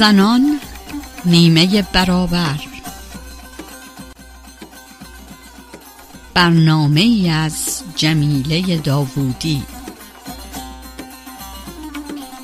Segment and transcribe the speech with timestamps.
[0.00, 0.60] زنان
[1.24, 2.60] نیمه برابر.
[6.34, 9.62] برنامه از جمیله داوودی.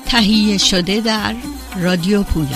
[0.05, 1.35] تهیه شده در
[1.79, 2.47] رادیو پویا.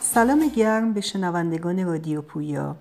[0.00, 2.76] سلام گرم به شنوندگان رادیو پویا.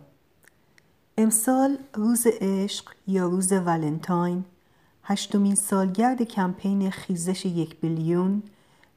[1.22, 4.46] امسال روز عشق یا روز ولنتاین
[5.04, 8.44] هشتمین سالگرد کمپین خیزش یک بیلیون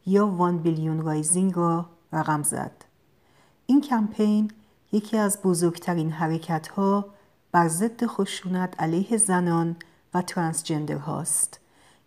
[0.07, 2.85] یا One Billion Rising را رقم زد.
[3.67, 4.51] این کمپین
[4.93, 7.05] یکی از بزرگترین حرکت ها
[7.53, 9.77] بر ضد خشونت علیه زنان
[10.15, 11.61] و transgender هاست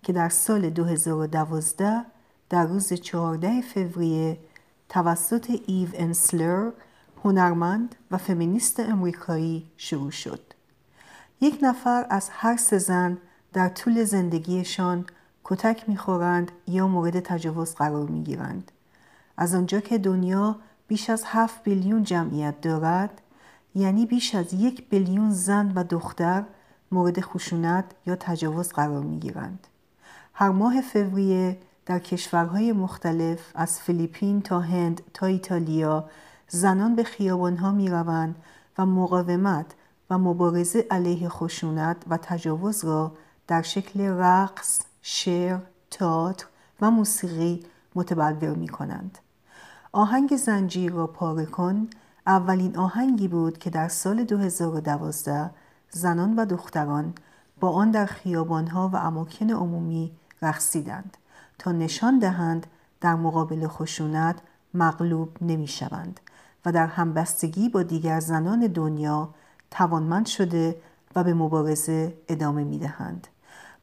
[0.04, 2.06] که در سال 2012
[2.50, 4.38] در روز 14 فوریه
[4.90, 6.72] توسط ایو انسلر
[7.24, 10.42] هنرمند و فمینیست امریکایی شروع شد.
[11.42, 13.18] یک نفر از هر سه زن
[13.54, 15.06] در طول زندگیشان
[15.44, 18.72] کتک می‌خورند یا مورد تجاوز قرار می‌گیرند.
[19.38, 20.56] از آنجا که دنیا
[20.88, 23.22] بیش از هفت بیلیون جمعیت دارد
[23.76, 26.44] یعنی بیش از یک بیلیون زن و دختر
[26.92, 29.68] مورد خشونت یا تجاوز قرار می‌گیرند.
[30.34, 36.10] هر ماه فوریه در کشورهای مختلف از فیلیپین تا هند تا ایتالیا
[36.48, 38.36] زنان به خیابانها می روند
[38.78, 39.66] و مقاومت
[40.10, 43.12] و مبارزه علیه خشونت و تجاوز را
[43.48, 45.60] در شکل رقص، شعر،
[45.92, 46.46] تئاتر
[46.82, 47.64] و موسیقی
[47.96, 49.18] متبلور می کنند.
[49.92, 51.88] آهنگ زنجیر را پاره کن
[52.28, 55.50] اولین آهنگی بود که در سال 2012
[55.92, 57.14] زنان و دختران
[57.60, 61.18] با آن در خیابانها و اماکن عمومی رقصیدند
[61.58, 62.68] تا نشان دهند
[63.02, 64.36] در مقابل خشونت
[64.74, 66.20] مغلوب نمی شوند
[66.68, 69.30] و در همبستگی با دیگر زنان دنیا
[69.72, 70.82] توانمند شده
[71.16, 73.28] و به مبارزه ادامه می دهند.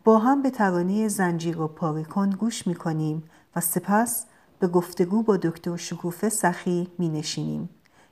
[0.04, 3.22] با هم به ترانه زنجیر و پاریکن گوش می کنیم
[3.56, 4.26] و سپس
[4.58, 7.68] به گفتگو با دکتر شکوفه سخی می نشینیم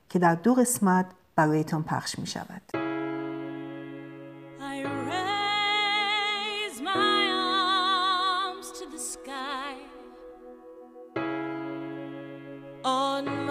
[0.09, 1.05] که در دو قسمت
[1.35, 2.61] برایتان پخش می شود.
[13.25, 13.42] through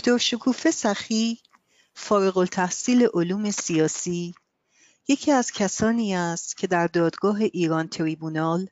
[0.00, 1.40] دکتر شکوفه سخی
[1.94, 4.34] فارغ التحصیل علوم سیاسی
[5.08, 8.68] یکی از کسانی است که در دادگاه ایران تریبونال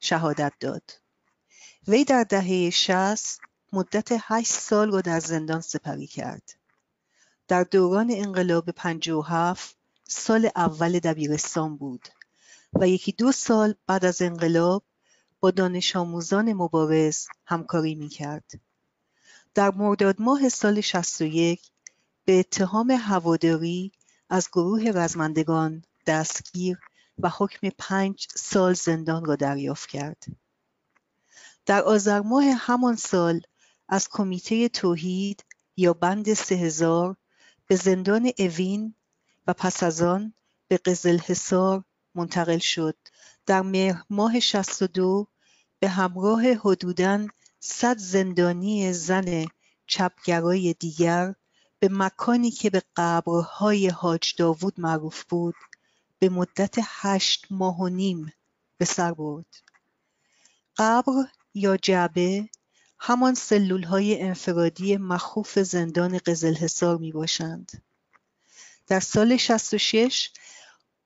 [0.00, 0.82] شهادت داد
[1.88, 3.40] وی در دهه شست
[3.72, 6.50] مدت هشت سال را در زندان سپری کرد
[7.48, 8.70] در دوران انقلاب
[9.26, 9.76] هفت
[10.08, 12.08] سال اول دبیرستان بود
[12.72, 14.84] و یکی دو سال بعد از انقلاب
[15.40, 18.71] با دانش آموزان مبارز همکاری می کرد.
[19.54, 21.60] در مرداد ماه سال 61
[22.24, 23.92] به اتهام هواداری
[24.30, 26.78] از گروه رزمندگان دستگیر
[27.18, 30.24] و حکم پنج سال زندان را دریافت کرد.
[31.66, 33.40] در آذر ماه همان سال
[33.88, 35.44] از کمیته توحید
[35.76, 37.16] یا بند سه هزار
[37.66, 38.94] به زندان اوین
[39.46, 40.34] و پس از آن
[40.68, 41.84] به قزلحصار
[42.14, 42.96] منتقل شد.
[43.46, 45.26] در مهر ماه 62
[45.78, 47.26] به همراه حدوداً
[47.64, 49.46] صد زندانی زن
[49.86, 51.34] چپگرای دیگر
[51.78, 55.54] به مکانی که به قبرهای حاج داوود معروف بود
[56.18, 58.32] به مدت هشت ماه و نیم
[58.78, 59.46] به سر برد
[60.76, 61.12] قبر
[61.54, 62.48] یا جعبه
[62.98, 63.36] همان
[63.88, 67.82] های انفرادی مخوف زندان قزلحصار می باشند.
[68.86, 70.30] در سال 66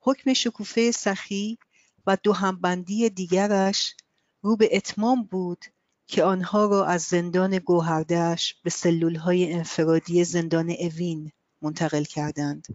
[0.00, 1.58] حکم شکوفه سخی
[2.06, 3.94] و دو همبندی دیگرش
[4.42, 5.64] رو به اتمام بود
[6.06, 8.70] که آنها را از زندان گوهردش به
[9.18, 11.32] های انفرادی زندان اوین
[11.62, 12.66] منتقل کردند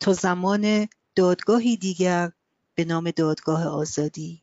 [0.00, 2.32] تا زمان دادگاهی دیگر
[2.74, 4.42] به نام دادگاه آزادی.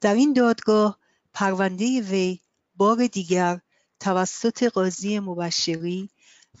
[0.00, 0.98] در این دادگاه
[1.32, 2.40] پرونده وی
[2.76, 3.60] بار دیگر
[4.00, 6.10] توسط قاضی مبشری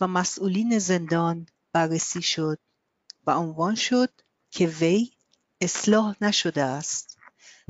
[0.00, 2.58] و مسئولین زندان بررسی شد
[3.26, 4.10] و عنوان شد
[4.50, 5.10] که وی
[5.60, 7.18] اصلاح نشده است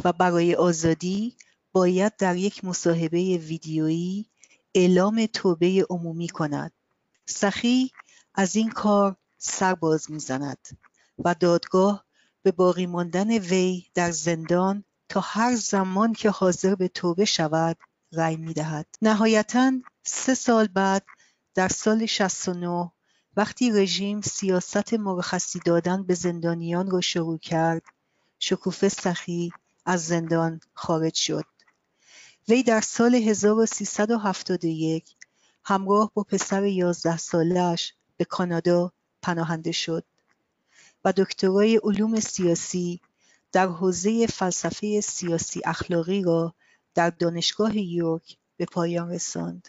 [0.04, 1.36] و برای آزادی
[1.72, 4.26] باید در یک مصاحبه ویدیویی
[4.74, 6.72] اعلام توبه عمومی کند.
[7.26, 7.90] سخی
[8.34, 10.68] از این کار سر باز می‌زند
[11.18, 12.04] و دادگاه
[12.42, 17.76] به باقی ماندن وی در زندان تا هر زمان که حاضر به توبه شود
[18.12, 18.86] رأی می‌دهد.
[19.02, 19.72] نهایتا
[20.04, 21.04] سه سال بعد
[21.54, 22.90] در سال 69
[23.36, 27.82] وقتی رژیم سیاست مرخصی دادن به زندانیان را شروع کرد
[28.38, 29.52] شکوفه سخی
[29.86, 31.44] از زندان خارج شد.
[32.50, 35.04] وی در سال 1371
[35.64, 38.92] همراه با پسر 11 سالش به کانادا
[39.22, 40.04] پناهنده شد
[41.04, 43.00] و دکترای علوم سیاسی
[43.52, 46.54] در حوزه فلسفه سیاسی اخلاقی را
[46.94, 49.66] در دانشگاه یورک به پایان رساند.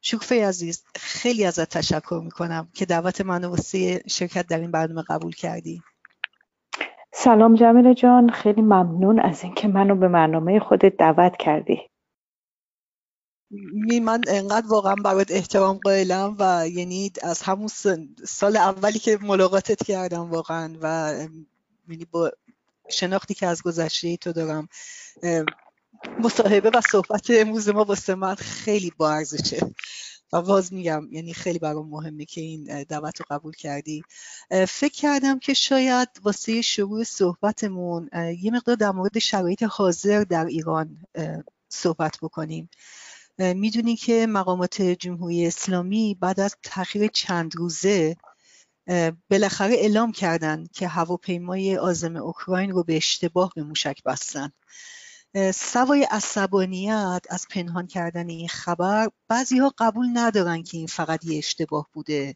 [0.00, 5.32] شکفه عزیز خیلی ازت تشکر می‌کنم که دعوت منو واسه شرکت در این برنامه قبول
[5.32, 5.82] کردی.
[7.24, 11.80] سلام جمیل جان خیلی ممنون از اینکه منو به برنامه خودت دعوت کردی.
[13.72, 17.68] می من انقدر واقعا برات احترام قائلم و یعنی از همون
[18.24, 21.14] سال اولی که ملاقاتت کردم واقعا و
[21.88, 22.30] یعنی با
[22.90, 24.68] شناختی که از گذشته تو دارم
[26.20, 29.60] مصاحبه و صحبت امروز ما با من خیلی با ارزشه.
[30.32, 34.02] و باز میگم یعنی خیلی برام مهمه که این دعوت رو قبول کردی.
[34.68, 38.10] فکر کردم که شاید واسه شروع صحبتمون
[38.40, 40.98] یه مقدار در مورد شرایط حاضر در ایران
[41.68, 42.70] صحبت بکنیم.
[43.38, 48.16] می‌دونی که مقامات جمهوری اسلامی بعد از تاخیر چند روزه
[49.30, 54.52] بالاخره اعلام کردن که هواپیمای آزم اوکراین رو به اشتباه به موشک بستن.
[55.54, 61.38] سوای عصبانیت از پنهان کردن این خبر بعضی ها قبول ندارن که این فقط یه
[61.38, 62.34] اشتباه بوده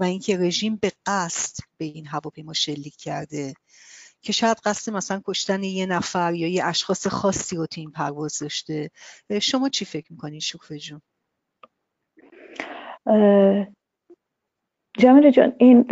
[0.00, 3.54] و اینکه رژیم به قصد به این هواپیما شلیک کرده.
[4.24, 8.38] که شاید قصد مثلا کشتن یه نفر یا یه اشخاص خاصی رو تو این پرواز
[8.38, 8.90] داشته.
[9.42, 11.00] شما چی فکر می‌کنید شوفه جون؟
[14.98, 15.84] جمیل جان این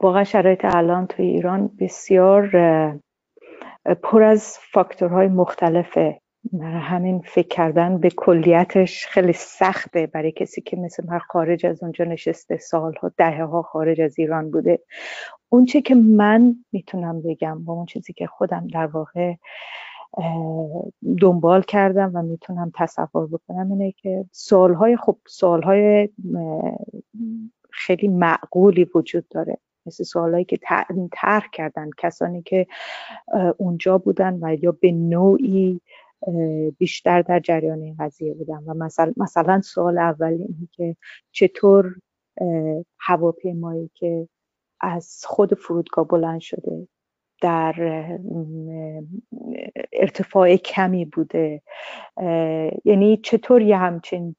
[0.00, 2.50] واقعا شرایط الان توی ایران بسیار
[3.94, 6.20] پر از فاکتورهای مختلفه
[6.62, 12.04] همین فکر کردن به کلیتش خیلی سخته برای کسی که مثل من خارج از اونجا
[12.04, 14.78] نشسته سالها دهه ها خارج از ایران بوده.
[15.48, 19.34] اون چی که من می‌تونم بگم با اون چیزی که خودم در واقع
[21.20, 26.08] دنبال کردم و می‌تونم تصور بکنم اینه که سالهای خب سالهای
[27.70, 29.58] خیلی معقولی وجود داره.
[29.88, 30.58] مثل سوالایی که
[31.12, 32.66] طرح کردن کسانی که
[33.56, 35.80] اونجا بودن و یا به نوعی
[36.78, 38.62] بیشتر در جریان این قضیه بودن.
[38.66, 40.96] و مثلا, مثلا سوال اول اینه که
[41.32, 41.94] چطور
[42.98, 44.28] هواپیمایی که
[44.80, 46.88] از خود فرودگاه بلند شده
[47.42, 47.74] در
[49.92, 51.62] ارتفاع کمی بوده
[52.84, 54.36] یعنی چطور یه همچین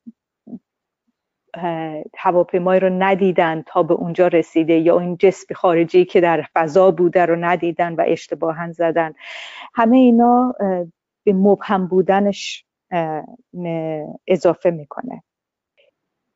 [2.18, 7.26] هواپیمایی رو ندیدن تا به اونجا رسیده یا این جسم خارجی که در فضا بوده
[7.26, 9.14] رو ندیدن و اشتباها زدن.
[9.74, 10.56] همه اینا
[11.24, 12.66] به مبهم بودنش
[14.28, 15.24] اضافه می‌کنه.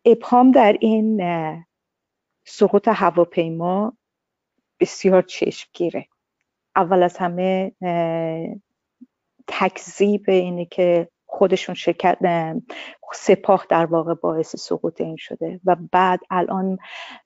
[0.05, 1.21] ابهام در این
[2.45, 3.97] سقوط هواپیما
[4.79, 6.07] بسیار چشمگیره.
[6.75, 7.71] اول از همه
[9.47, 12.17] تکذیب اینه که خودشون شکست
[13.13, 16.77] سپاه در واقع باعث سقوط این شده و بعد الان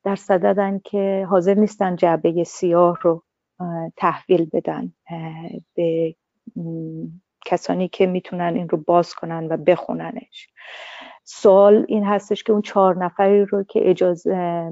[0.04, 3.24] در صددن که حاضر نیستن جعبه سیاه رو
[3.98, 4.94] تحویل بدن
[5.76, 6.16] به
[7.46, 10.50] کسانی که می‌تونن این رو باز کنن و بخوننش.
[11.24, 14.72] سوال این هستش که اون چهار نفری رو که اجازه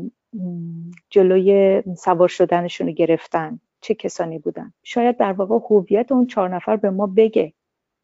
[1.09, 6.75] جلوی سوار شدنشون رو گرفتن چه کسانی بودن؟ شاید در واقع هویت اون چهار نفر
[6.75, 7.53] به ما بگه.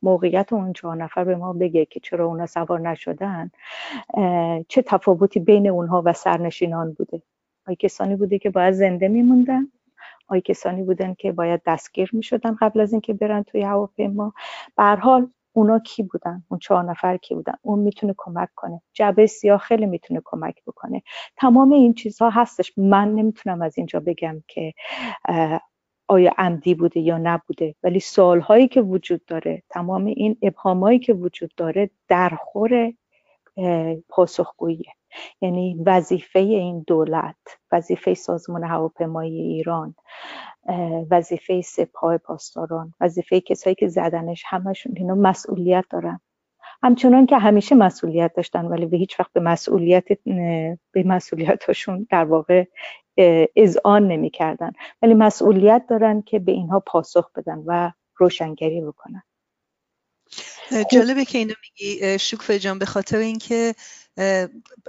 [0.04, 3.52] موقعیت اون چهار نفر به ما بگه که چرا اونا سوار نشدن
[4.68, 7.22] چه تفاوتی بین اونها و سرنشینان بوده.
[7.68, 9.68] آیا کسانی بوده که باید زنده میموندن
[10.28, 14.34] آیا کسانی بودن که باید دستگیر می‌شدن قبل از اینکه برن توی هواپیما.
[14.78, 18.82] به حال اونا کی بودن؟ اون چهار نفر کی بودن؟ اون می‌تونه کمک کنه.
[18.94, 21.02] جبه سیاه خیلی می‌تونه کمک بکنه.
[21.38, 22.74] تمام این چیزها هستش.
[22.78, 24.74] من نمی‌تونم از اینجا بگم که
[26.12, 31.52] آیا عمدی بوده یا نبوده ولی سوالهایی که وجود داره تمام این ابهامایی که وجود
[31.58, 32.94] داره درخور
[34.10, 34.94] پاسخگوییه
[35.42, 37.36] یعنی وظیفه این دولت
[37.72, 39.96] وظیفه سازمان هواپیمایی ایران
[41.12, 46.20] وظیفه سپاه پاسداران وظیفه کسایی که زدنش همشون اینا مسئولیت دارن.
[46.84, 50.06] همچنان که همیشه مسئولیت داشتن ولی به هیچ وقت به مسئولیت
[50.92, 52.66] به مسئولیتاشون در واقع
[53.56, 54.72] اذعان نمی‌کردن.
[55.02, 59.24] ولی مسئولیت دارن که به اینها پاسخ بدن و روشنگری بکنن.
[60.92, 63.76] جالبه که اینو میگی شکفه جان به خاطر اینکه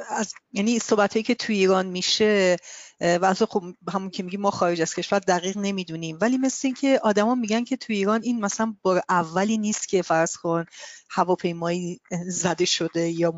[0.09, 2.57] از یعنی صحبت که توی ایران میشه
[3.02, 6.18] و خب همون که میگی ما خارج از کشور دقیق نمی‌دونیم.
[6.21, 10.37] ولی مثل اینکه آدما میگن که توی ایران این مثلا بار اولی نیست که فرض
[10.37, 10.64] کن
[11.11, 13.35] هواپیمایی زده شده یا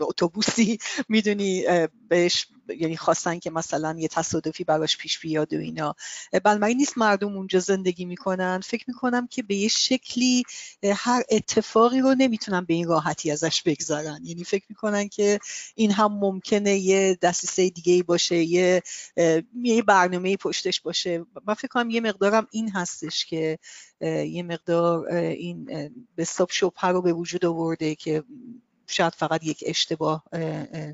[0.00, 1.64] اتوبوسی می‌دونی
[2.08, 2.46] بهش
[2.78, 5.94] یعنی خواستن که مثلا یه تصادفی براش پیش بیاد و اینا.
[6.44, 8.60] بنابراین نیست مردم اونجا زندگی می‌کنن.
[8.64, 10.42] فکر می‌کنم که به یه شکلی
[10.94, 14.20] هر اتفاقی رو نمی‌تونن به این راحتی ازش بگذارن.
[14.24, 15.38] یعنی فکر می‌کنن که
[15.74, 18.82] این هم ممکنه یه دستیسه دیگه باشه یه
[19.62, 21.24] یه برنامه پشتش باشه.
[21.46, 23.58] من فکر کنم یه مقدارم این هستش که
[24.00, 28.24] یه مقدار این به صبح شبه رو به وجود آورده که
[28.86, 30.24] شاید فقط یک اشتباه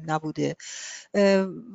[0.07, 0.57] نبوده.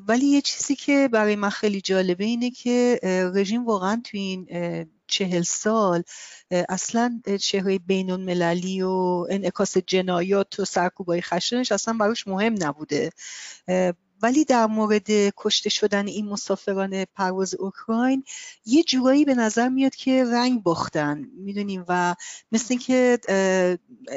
[0.07, 2.99] ولی یه چیزی که برای من خیلی جالبه اینه که
[3.35, 4.47] رژیم واقعا تو این
[5.07, 6.03] چهل سال
[6.51, 13.09] اصلا چهره بین المللی و انعکاس جنایات و سرکوبای خشنش اصلا براش مهم نبوده.
[14.21, 15.07] ولی در مورد
[15.37, 18.23] کشته شدن این مسافران پرواز اوکراین
[18.65, 22.15] یه جورایی به نظر میاد که رنگ باختن می‌دونیم؟ و
[22.51, 23.19] مثل اینکه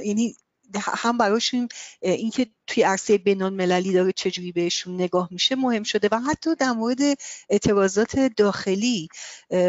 [0.04, 0.34] یعنی
[0.78, 1.68] هم براشون
[2.00, 6.72] اینکه توی عرصه بینان مللی داره چجوری بهشون نگاه میشه مهم شده و حتی در
[6.72, 6.98] مورد
[7.48, 9.08] اعتراضات داخلی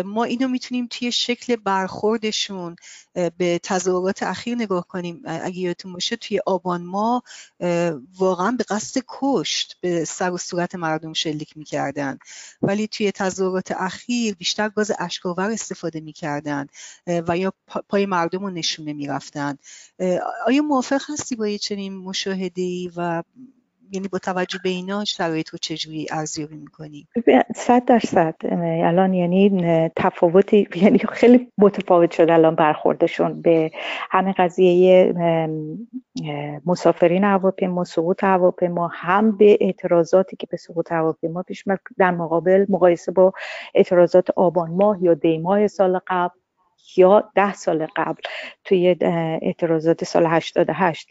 [0.05, 2.75] ما اینو می‌تونیم توی شکل برخوردشون
[3.13, 5.22] به تظاهرات اخیر نگاه کنیم.
[5.25, 7.24] اگه یادتون باشه توی آبان ما
[8.17, 12.17] واقعا به قصد کشت به سر و صورت مردم شلیک می‌کردن.
[12.62, 16.67] ولی توی تظاهرات اخیر بیشتر گاز اشکاور استفاده می‌کردن
[17.08, 17.53] و یا
[17.89, 19.58] پای مردم رو نشونه می‌رفتن.
[20.46, 23.24] آیا موافق هستی با یه چنین مشاهده و
[23.92, 27.08] یعنی با توجه به اینا شرایط رو چجوری ارزیابی می‌کنی؟
[27.56, 33.72] صد درصد الان یعنی تفاوتی یعنی خیلی متفاوت شده الان برخوردشون به
[34.12, 35.14] همه قضیه
[36.66, 41.64] مسافرین هواپیما سقوط هواپیما هم به اعتراضاتی که به سقوط هواپیما پیش
[41.98, 43.34] در مقابل مقایسه با
[43.76, 46.41] اعتراضات آبان ماه یا دی ماه سال قبل
[46.98, 48.22] یا ده سال قبل
[48.64, 48.96] توی
[49.42, 51.10] اعتراضات سال 88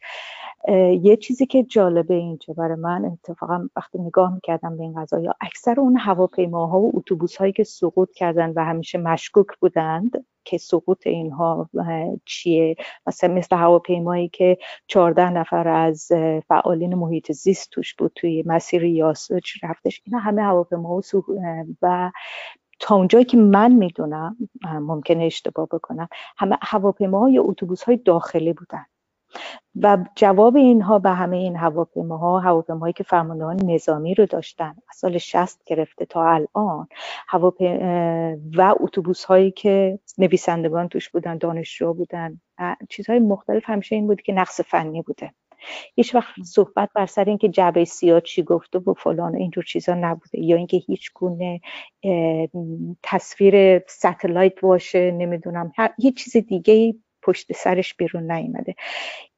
[1.03, 5.81] یه چیزی که جالبه اینجا برای من اتفاقا وقتی نگاه می‌کردم به این قضايا اکثر
[5.81, 11.71] اون هواپیماها و اتوبوس هایی که سقوط کردن و همیشه مشکوک بودند که سقوط اینها
[12.25, 16.13] چیه؟ مثلا مثل هواپیمایی که 14 نفر از
[16.49, 21.01] فعالین محیط زیست توش بود توی مسیر یاسوج رفتش اینا همه هواپیما
[21.83, 22.11] و
[22.81, 26.09] تا اونجایی که من می‌دونم ممکنه اشتباه بکنم
[26.39, 28.85] همه هواپیماها یا اتوبوس های داخلی بودن.
[29.83, 35.19] و جواب اینها به همه این هواپیماها هواپیماهایی که فرماندهان نظامی رو داشتن از سال
[35.19, 36.89] 60 گرفته تا الان
[38.57, 42.41] و اتوبوس هایی که نویسندگان توش بودن دانشجو بودن
[42.89, 45.35] چیزهای مختلف همیشه این بود که نقص فنی بوده.
[45.97, 50.41] هیچ وقت صحبت بر سر اینکه جبه سیاه چی گفته و فلان اینجور چیزا نبوده
[50.41, 51.61] یا اینکه هیچ گونه
[53.03, 58.75] تصویر ستلایت باشه نمی‌دونم هیچ چیز دیگه پشت سرش بیرون نیامده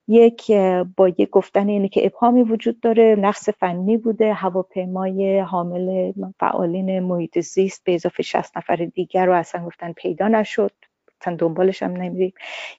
[0.09, 0.51] یک
[0.97, 7.39] با یک گفتن اینه که ابهامی وجود داره نقص فنی بوده هواپیمای حامل فعالین محیط
[7.41, 10.73] زیست به اضافه 60 نفر دیگر رو اصلا گفتن پیدا نشد
[11.21, 12.33] اصلا دنبالش هم نمیریم.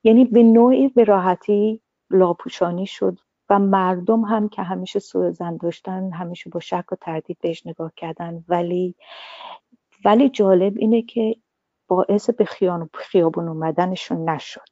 [0.03, 3.19] یعنی به نوعی به راحتی لاپوشانی شد.
[3.49, 7.91] و مردم هم که همیشه سوء زن داشتن همیشه با شک و تردید بهش نگاه
[7.95, 8.43] کردن.
[8.47, 8.95] ولی
[10.06, 11.36] ولی جالب اینه که
[11.88, 14.69] باعث به خیابون اومدنشون نشد.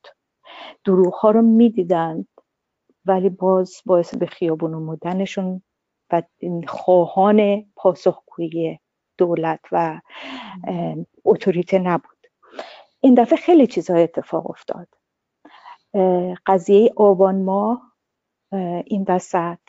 [0.83, 2.25] دروغ ها رو می‌دیدن
[3.05, 5.61] ولی باز باعث به خیابون اومدنشون
[6.11, 6.21] و
[6.67, 8.79] خواهان پاسخگویی
[9.17, 10.01] دولت و
[11.25, 12.27] اتوریته نبود.
[12.99, 14.87] این دفعه خیلی چیزها اتفاق افتاد.
[16.45, 17.90] قضیه آبان ماه
[18.85, 19.59] این وسط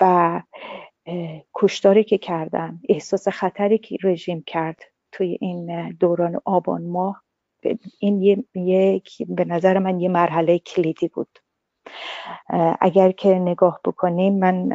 [0.00, 0.42] و
[1.54, 7.22] کشتاری که کردن احساس خطری که رژیم کرد توی این دوران آبان ماه
[7.98, 11.38] این یک به نظر من یه مرحله کلیدی بود.
[12.80, 14.68] اگر که نگاه بکنیم من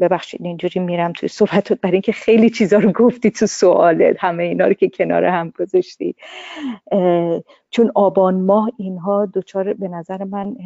[0.00, 4.66] ببخشید اینجوری میرم توی صحبتت برای اینکه خیلی چیزا رو گفتی تو سوالت همه اینا
[4.66, 6.16] رو که کنار هم گذاشتی.
[7.70, 10.56] چون آبان ماه اینها دوچار به نظر من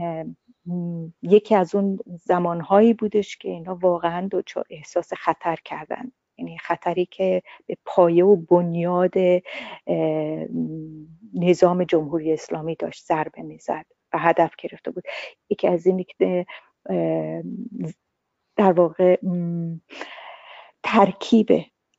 [1.23, 6.13] یکی از اون زمانهایی بودش که اینا واقعا دوچار احساس خطر کردن.
[6.39, 9.15] یعنی خطری که به پایه و بنیاد
[11.35, 15.05] نظام جمهوری اسلامی داشت ضربه می‌زد و هدف گرفته بود.
[15.51, 16.47] یکی از این که
[18.57, 19.17] در واقع
[20.83, 21.49] ترکیب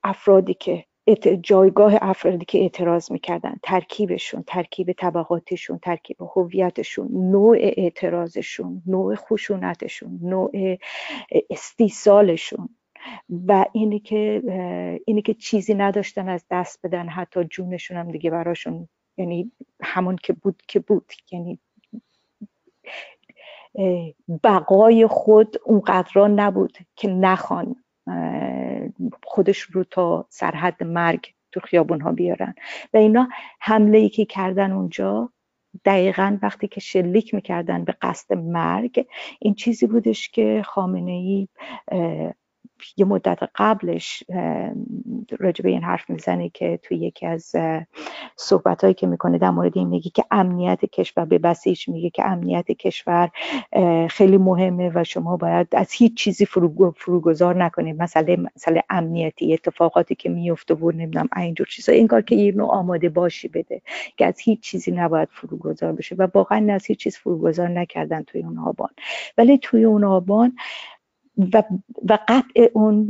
[0.04, 9.16] افرادی که جایگاه افرادی که اعتراض می‌کردن ترکیبشون ترکیب طبقاتشون ترکیب هویتشون نوع اعتراضشون نوع
[9.16, 10.78] خشونتشون نوع
[11.50, 12.70] استیصالشون
[13.48, 14.42] و اینی که
[15.08, 20.34] اینی که چیزی نداشتن از دست بدن حتی جونشون هم دیگه براشون یعنی همون که
[20.34, 21.12] بود که بود.
[21.32, 21.60] یعنی
[24.44, 27.76] بقای خود اونقدر نبود که نخوان
[29.24, 32.56] خودش رو تا سرحد مرگ تو خیابون ها بیارن.
[32.94, 35.30] و اینا حمله ای که کردن اونجا
[35.86, 39.08] دقیقا وقتی که شلیک می‌کردن به قصد مرگ
[39.40, 41.48] این چیزی بودش که خامنه ای
[42.98, 44.24] یه مدت قبلش
[45.40, 47.56] راجع به این حرف می‌زنه که توی یکی از
[48.36, 52.26] صحبت هایی که می‌کنه در مورد این میگه که امنیت کشور به بسیج میگه که
[52.26, 53.30] امنیت کشور
[54.10, 56.46] خیلی مهمه و شما باید از هیچ چیزی
[56.96, 58.02] فروگذار نکنید.
[58.02, 61.92] مسئله مسئله امنیتی اتفاقاتی که میفته و نمی‌دونم اینجور چیزا.
[61.92, 63.82] این کار که اینو آماده باشی بده
[64.18, 68.44] که از هیچ چیزی نباید فروگذار بشه و واقعا از هیچ چیز فروگذار نکردن توی
[68.44, 68.90] اون آبان.
[69.38, 70.56] ولی توی اون آبان
[71.38, 71.64] و,
[72.10, 73.10] و قطع اون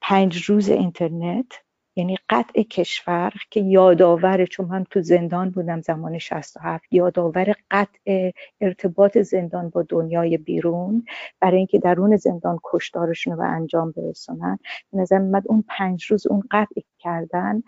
[0.00, 1.52] پنج روز اینترنت
[1.96, 8.30] یعنی قطع کشور که یادآور چون من تو زندان بودم زمان 67 یادآور قطع
[8.60, 11.04] ارتباط زندان با دنیای بیرون
[11.40, 14.58] برای اینکه درون زندان کشتارشون رو انجام برسونن.
[14.92, 17.62] به نظر من اون پنج روز اون قطع کردن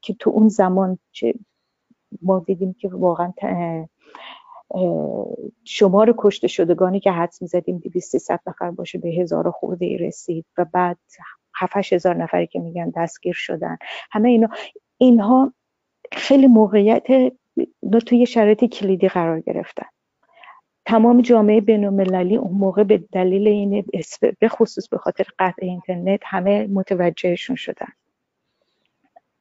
[0.00, 0.98] که تو اون زمان
[2.22, 3.32] ما دیدیم که واقعا
[5.64, 10.64] شمار کشته شدگانی که حدس می‌زدیم 200 نفر باشه به هزار خورده ای رسید و
[10.64, 10.98] بعد
[11.54, 13.78] 7 هزار نفری که میگن دستگیر شدن.
[14.10, 14.48] همه اینا
[14.98, 15.52] اینها
[16.12, 17.32] خیلی موقعیت
[18.06, 19.86] توی شرایط کلیدی قرار گرفتن.
[20.86, 23.84] تمام جامعه بین اون موقع به دلیل این
[24.40, 27.92] به خصوص به خاطر قطع اینترنت همه متوجهشون شدن.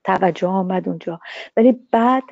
[0.03, 1.19] توجه آمد اونجا.
[1.57, 2.23] ولی بعد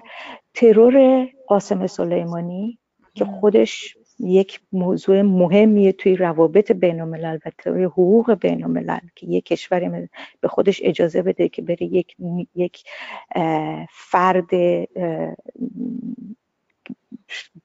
[0.54, 2.80] ترور قاسم سلیمانی
[3.15, 9.28] که خودش یک موضوع مهمیه توی روابط بین الملل و توی حقوق بین الملل که
[9.28, 10.08] یک کشور
[10.41, 12.15] به خودش اجازه بده که بره یک,
[12.56, 12.84] یک
[13.89, 14.49] فرد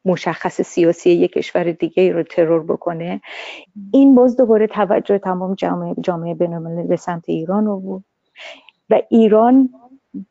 [0.05, 3.21] مشخص سیاسی یک کشور دیگه رو ترور بکنه.
[3.93, 8.05] این باز دوباره توجه تمام جامعه, جامعه بین الملل به سمت ایران رو بود
[8.91, 9.71] و ایران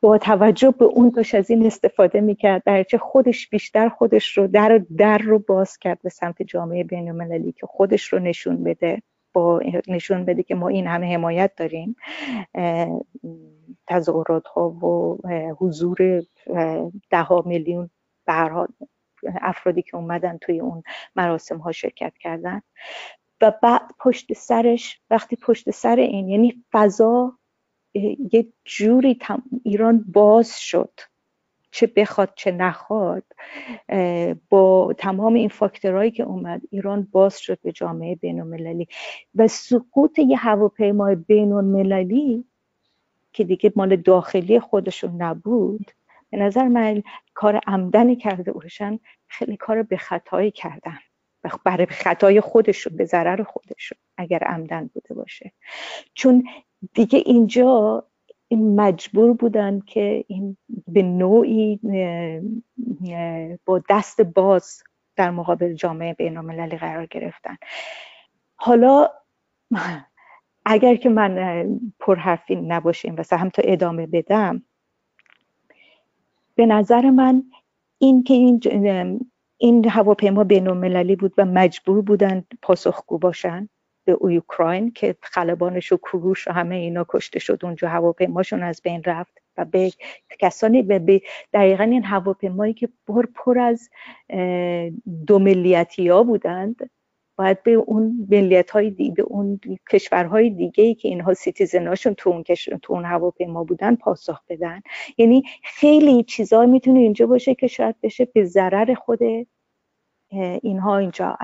[0.01, 4.81] با توجه به اون داشت از این استفاده می‌کرد درچه خودش بیشتر خودش رو در
[4.97, 9.01] در رو باز کرد به سمت جامعه بین المللی که خودش رو نشون بده
[9.33, 11.95] با نشون بده که ما این همه حمایت داریم
[13.87, 15.17] تظاهرات ها و
[15.59, 16.23] حضور
[17.09, 17.89] ده میلیون
[18.25, 18.67] به
[19.41, 20.83] افرادی که اومدن توی اون
[21.15, 22.61] مراسم ها شرکت کردن.
[23.41, 27.38] و بعد پشت سرش وقتی پشت سر این یعنی فضا
[27.93, 29.19] یه جوری
[29.63, 30.91] ایران باز شد.
[31.71, 33.23] چه بخواد چه نخواد.
[34.49, 38.87] با تمام این فاکتورهایی که اومد ایران باز شد به جامعه بین المللی
[39.35, 42.45] و سقوط یه هواپیمای بین المللی
[43.33, 45.91] که دیگه مال داخلی خودشون نبود
[46.29, 50.97] به نظر من کار عمدنی کرده باشن خیلی کار به خطایی کردن.
[51.65, 55.51] برای خطای خودشون به ضرر خودشون اگر عمدن بوده باشه.
[56.13, 56.43] چون
[56.93, 58.03] دیگه اینجا
[58.51, 61.79] مجبور بودن که این به نوعی
[63.65, 64.83] با دست باز
[65.15, 67.57] در مقابل جامعه بین المللی قرار گرفتن.
[68.55, 69.09] حالا
[70.65, 71.65] اگر که من
[71.99, 74.63] پرحرفی نباشیم و هم تا ادامه بدم
[76.55, 77.43] به نظر من
[77.97, 78.59] این که این
[79.57, 83.69] این هواپیما بین المللی بود و مجبور بودن پاسخگو باشن
[84.11, 87.59] اوکراین که خلبانش و کروش و همه اینا کشته شد.
[87.63, 89.91] اونجا هواپیماشون از بین رفت و به
[90.39, 91.21] کسانی به
[91.53, 93.89] دقیقا این هواپیمایی که پر پر از
[95.27, 96.89] دو ملیتی ها بودند
[97.37, 99.59] باید به اون ملیت های دیگه به اون
[99.91, 102.43] کشورهای دیگه ای که اینها سیتیزناشون تو اون
[102.81, 104.81] تو اون هواپیما بودن پاسخ بدن.
[105.17, 109.19] یعنی خیلی چیزا می‌تونه اینجا باشه که شاید بشه به ضرر خود
[110.31, 111.37] اینها اینجا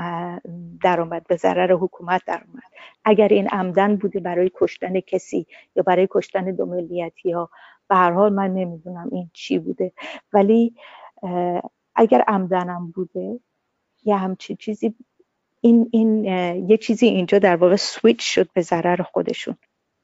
[0.82, 2.64] در اومد به ضرر حکومت در اومد.
[3.06, 7.50] اگر این عمدن بوده برای کشتن کسی یا برای کشتن دو ملیتی ها
[7.90, 9.92] به هر حال من نمی‌دونم این چی بوده.
[10.34, 10.76] ولی
[11.96, 13.40] اگر عمدنم بوده
[14.04, 14.96] یا همچین چیزی
[15.62, 16.26] این این
[16.70, 19.56] یه چیزی اینجا در واقع سویچ شد به ضرر خودشون.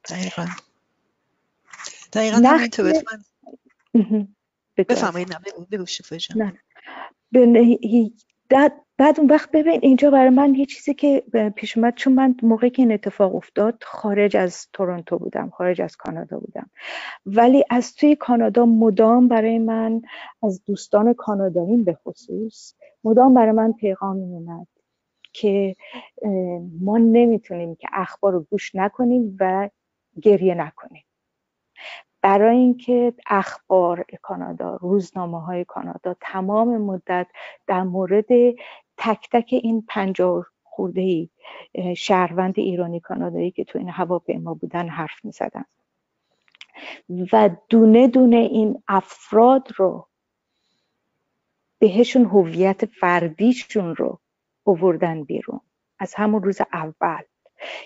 [0.10, 0.46] دقیقا.
[2.13, 2.94] دقیقا همینطور.
[4.78, 5.36] بفرمایید.
[6.36, 6.60] نه
[8.98, 11.24] بعد اون وقت ببین اینجا برای من یه چیزی که
[11.56, 15.96] پیش اومد چون من موقعی که این اتفاق افتاد خارج از تورنتو بودم خارج از
[15.96, 16.70] کانادا بودم.
[17.26, 20.02] ولی از توی کانادا مدام برای من
[20.44, 24.68] از دوستان کاناداییم به خصوص مدام برای من پیغام میومد
[25.34, 25.76] که
[26.82, 29.70] ما نمی‌تونیم که اخبار رو گوش نکنیم و
[30.22, 31.04] گریه نکنیم.
[32.21, 37.27] برای اینکه اخبار کانادا روزنامه های کانادا تمام مدت
[37.67, 38.27] در مورد
[38.97, 41.29] تک تک این پنجاه خورده ای
[41.95, 45.65] شهروند ایرانی کانادایی که تو این هواپیما بودن حرف می زدن
[47.31, 50.07] و دونه دونه این افراد رو
[51.79, 54.19] بهشون هویت فردیشون رو
[54.63, 55.60] اووردن بیرون.
[55.99, 57.21] از همون روز اول.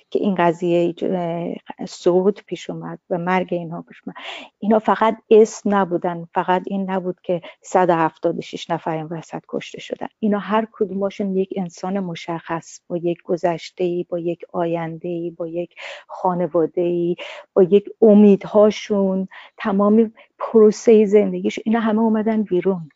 [0.09, 0.95] که این قضیه
[1.88, 4.15] صعود پیش اومد و مرگ اینها پیش اومد.
[4.59, 10.07] اینا فقط اسم نبودن فقط این نبود که 176 نفر این وسط کشته شدن.
[10.19, 15.75] اینا هر کدومشون یک انسان مشخص با یک گذشته با یک آینده با یک
[16.07, 17.15] خانواده
[17.53, 21.59] با یک امیدهاشون تمام پروسه زندگیش.
[21.65, 22.89] اینا همه اومدن بیرون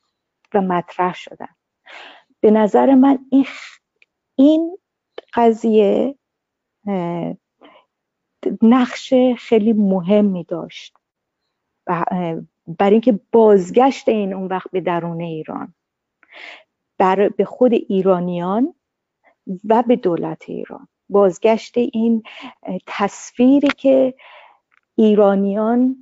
[0.53, 1.47] و مطرح شدن.
[2.39, 3.45] به نظر من این
[4.35, 4.77] این
[5.33, 6.15] قضیه
[8.61, 10.95] نقش خیلی مهمی داشت.
[12.67, 15.73] برای اینکه بازگشت این اون وقت به درون ایران
[16.97, 18.73] بر به خود ایرانیان
[19.65, 20.87] و به دولت ایران.
[21.09, 22.23] بازگشت این
[22.85, 24.13] تصویری که
[24.95, 25.97] ایرانیان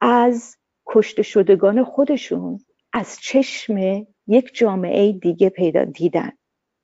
[0.00, 0.56] از
[0.86, 2.60] کشته شدگان خودشون
[2.92, 6.32] از چشم یک جامعه دیگه پیدا دیدن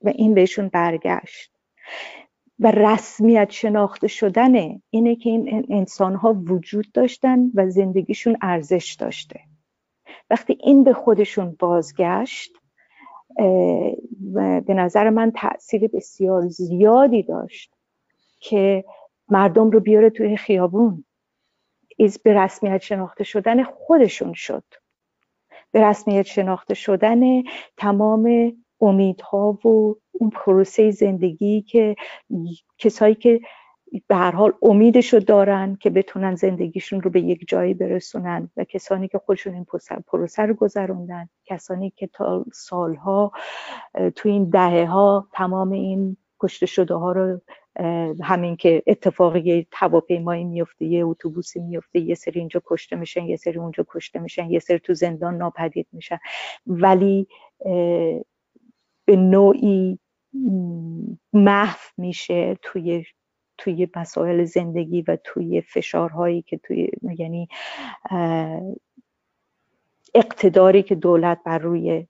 [0.03, 1.53] و این بهشون برگشت.
[2.61, 9.41] و رسمیت شناخته شدن اینه که این انسان ها وجود داشتن و زندگیشون ارزش داشته.
[10.31, 12.53] وقتی این به خودشون بازگشت
[14.67, 17.75] به نظر من تاثیر بسیار زیادی داشت
[18.41, 18.85] که
[19.29, 21.05] مردم رو بیاره توی خیابون.
[21.97, 24.65] ایز به رسمیت شناخته شدن خودشون شد.
[25.73, 27.43] به رسمیت شناخته شدن
[27.77, 31.97] تمام امیدها و اون پروسه زندگی که
[32.79, 33.41] کسایی که
[34.07, 39.09] به هر حال امیدشو دارن که بتونن زندگیشون رو به یک جایی برسونن و کسانی
[39.09, 39.67] که خودشون این
[40.07, 43.33] پروسه رو گذروندن کسانی که تا سالها
[44.17, 47.41] تو این دهه ها تمام این کشته شده ها رو
[48.23, 53.59] همین که اتفاقی هواپیمایی میفته یه اتوبوسی میفته یه سری اینجا کشته میشن یه سری
[53.59, 56.19] اونجا کشته میشن یه سری تو زندان ناپدید میشن.
[56.67, 57.27] ولی
[59.05, 59.99] به نوعی
[61.33, 63.05] محو میشه توی
[63.59, 66.89] توی مسائل زندگی و توی فشارهایی که توی
[67.19, 67.49] یعنی
[70.15, 72.07] اقتداری که دولت بر روی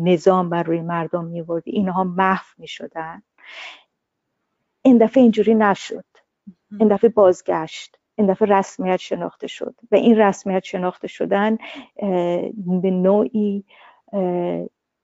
[0.00, 3.22] نظام بر روی مردم میورد اینها محو می‌شدن.
[4.82, 6.04] این دفعه اینجوری نشد.
[6.80, 7.98] این دفعه بازگشت.
[8.14, 9.74] این دفعه رسمیت شناخته شد.
[9.92, 11.58] و این رسمیت شناخته شدن
[12.82, 13.64] به نوعی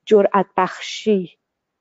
[0.05, 1.39] جرأت بخشی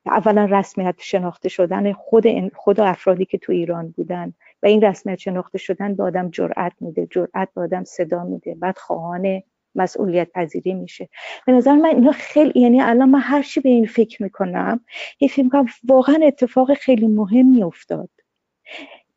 [0.10, 5.58] اولا رسمیت شناخته شدن خود خود افرادی که تو ایران بودن و این رسمیت شناخته
[5.58, 7.08] شدن به آدم جرأت میده.
[7.12, 8.56] جرأت به آدم صدا میده.
[8.56, 9.41] بعد خواهان
[9.76, 11.10] مسئولیت پذیری میشه.
[11.46, 14.80] به نظر من اینا خیلی یعنی الان من هر چی به این فکر می‌کنم
[15.20, 18.10] یه فکر می‌کنم واقعا اتفاق خیلی مهمی افتاد.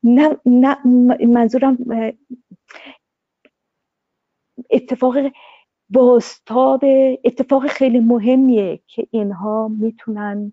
[0.02, 0.76] نه, نه
[1.26, 1.78] منظورم
[4.70, 5.16] اتفاق
[5.90, 6.84] باستاب
[7.24, 10.52] اتفاق خیلی مهمیه که اینها می‌تونن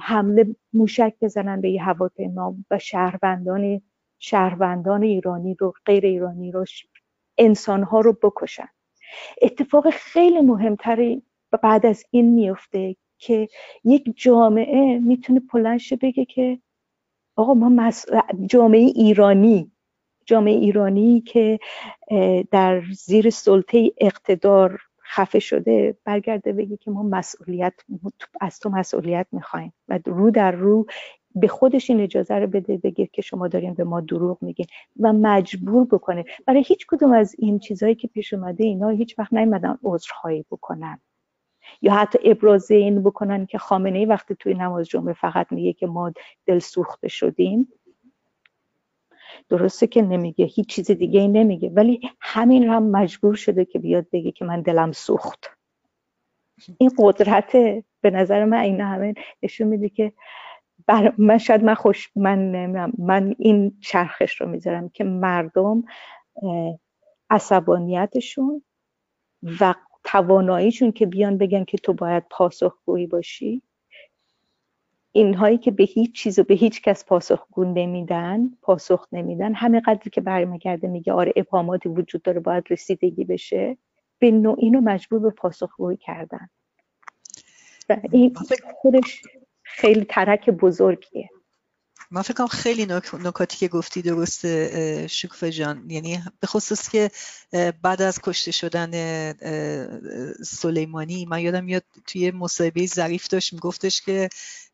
[0.00, 3.80] حمله موشک بزنن به یه هواپیما و شهروندان
[4.18, 6.64] شهروندان ایرانی رو غیر ایرانی رو
[7.38, 8.68] انسانها رو بکشن.
[9.42, 11.22] اتفاق خیلی مهمتری
[11.62, 13.48] بعد از این میفته که
[13.84, 16.58] یک جامعه می‌تونه پلنش بگه که
[17.36, 17.92] آقا ما
[18.46, 19.72] جامعه ایرانی
[20.26, 21.58] جامعه ایرانی که
[22.50, 24.80] در زیر سلطه اقتدار
[25.12, 27.74] خفه شده برگرده بگه که ما مسئولیت
[28.40, 29.72] از تو مسئولیت می‌خوایم.
[29.88, 30.86] و رو در رو
[31.34, 34.66] به خودش این اجازه رو بده بگه که شما دارین به ما دروغ میگین
[35.00, 36.24] و مجبور بکنه.
[36.46, 41.00] برای هیچ کدوم از این چیزهایی که پیش اومده اینا هیچ وقت نیومدن عذرخواهی بکنن.
[41.82, 45.86] یا حتی ابراز این بکنن که خامنه ای وقتی توی نماز جمعه فقط میگه که
[45.86, 46.12] ما
[46.46, 47.68] دل سوخته شدیم.
[49.48, 54.06] درسته که نمیگه هیچ چیز دیگه ای نمیگه ولی همین هم مجبور شده که بیاد
[54.12, 55.50] بگه که من دلم سوخت.
[56.78, 57.52] این قدرت
[58.00, 60.12] به نظر من این همه نشون میده که
[60.86, 65.84] بر من شاید من خوش من من این چرخش رو می‌ذارم که مردم
[67.30, 68.62] عصبانیتشون
[69.60, 73.62] و تواناییشون که بیان بگن که تو باید پاسخگویی باشی
[75.12, 79.54] اینهایی که به هیچ چیز و به هیچ کس پاسخگو نمیدن پاسخ نمیدن.
[79.54, 83.76] همه قدری که برمیگرده میگه آره ابهاماتی وجود داره باید رسیدگی بشه.
[84.18, 86.48] به نوع اینو مجبور به پاسخگویی کردن.
[87.88, 88.34] و این
[88.80, 89.22] خودش
[89.62, 91.28] خیلی ترک بزرگیه.
[92.10, 92.86] من فکر کنم خیلی
[93.24, 95.90] نکاتی که گفتی درسته شکوفه جان.
[95.90, 97.10] یعنی به خصوص که
[97.82, 98.92] بعد از کشته شدن
[100.42, 104.28] سلیمانی من یادم میاد توی مصاحبه ظریف داشت میگفتش که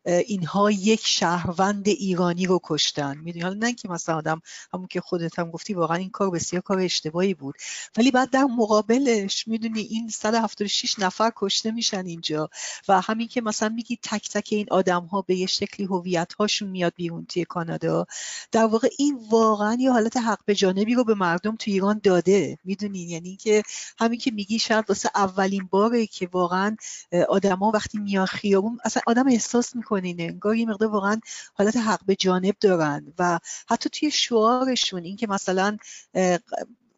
[0.05, 3.17] اینها یک شهروند ایرانی رو کشتن.
[3.17, 4.41] می‌دونی؟ حالا نه که مثلا آدم
[4.73, 7.55] همون که خودت هم گفتی واقعا این کار بسیار کار اشتباهی بود.
[7.97, 12.49] ولی بعد در مقابلش می‌دونی؟ این 176 نفر کشته میشن اینجا.
[12.87, 16.69] و همین که مثلا میگی تک تک این آدم ها به یه شکلی هویت هاشون
[16.69, 18.05] میاد بیرون توی کانادا.
[18.51, 22.57] در واقع این واقعا یه حالت حق به جانبی رو به مردم تو ایران داده.
[22.63, 23.63] می‌دونی؟ یعنی که
[23.97, 26.75] همین که میگی شاید واسه اولین باره که واقعا
[27.29, 31.19] آدما وقتی میان خیابون اصلا آدم احساس می‌کنین انگار یه مقدار واقعا
[31.53, 35.77] حالت حق به جانب دارن و حتی توی شعارشون این که مثلا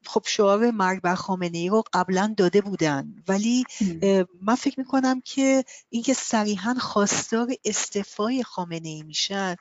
[0.06, 3.63] خب شعار مرگ بر خامنه ای رو قبلا داده بودن ولی
[4.41, 9.56] من فکر می‌کنم که اینکه صریحا خواستار استعفای خامنه ای میشن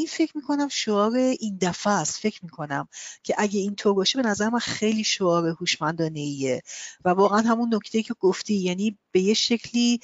[0.00, 2.20] این فکر می‌کنم شعار این دفعه است.
[2.20, 2.88] فکر می‌کنم
[3.22, 6.62] که اگه اینطور باشه به نظر من خیلی شعار هوشمندانه ایه
[7.04, 10.00] و واقعا همون نکته که گفتی یعنی به یه شکلی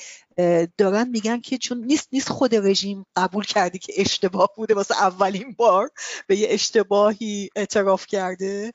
[0.79, 5.55] دارن میگن که چون نیست نیست خود رژیم قبول کردی که اشتباه بوده واسه اولین
[5.59, 5.91] بار
[6.27, 8.73] به یه اشتباهی اعتراف کرده.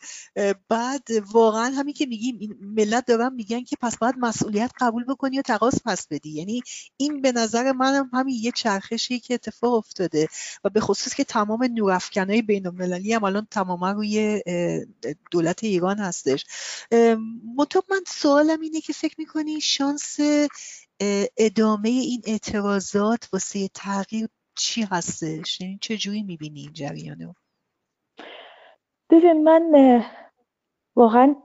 [0.69, 5.41] بعد واقعا همین که میگیم ملت دارن میگن که پس باید مسئولیت قبول بکنی و
[5.41, 6.29] تقاس پس بدی.
[6.29, 6.61] یعنی
[6.97, 10.27] این به نظر من هم همین یه چرخشی که اتفاق افتاده.
[10.63, 14.41] و به خصوص که تمام نورافکنهای بین المللی هم الان تماما روی
[15.31, 16.45] دولت ایران هستش.
[17.57, 20.17] مطمئن من سوالم اینه که فکر می‌کنی شانس
[21.37, 27.33] ادامه این اعتراضات واسه تغییر چی هستش؟ یعنی چه می‌بینی این جریانو؟
[29.09, 30.03] ببین من
[30.95, 31.35] واقعا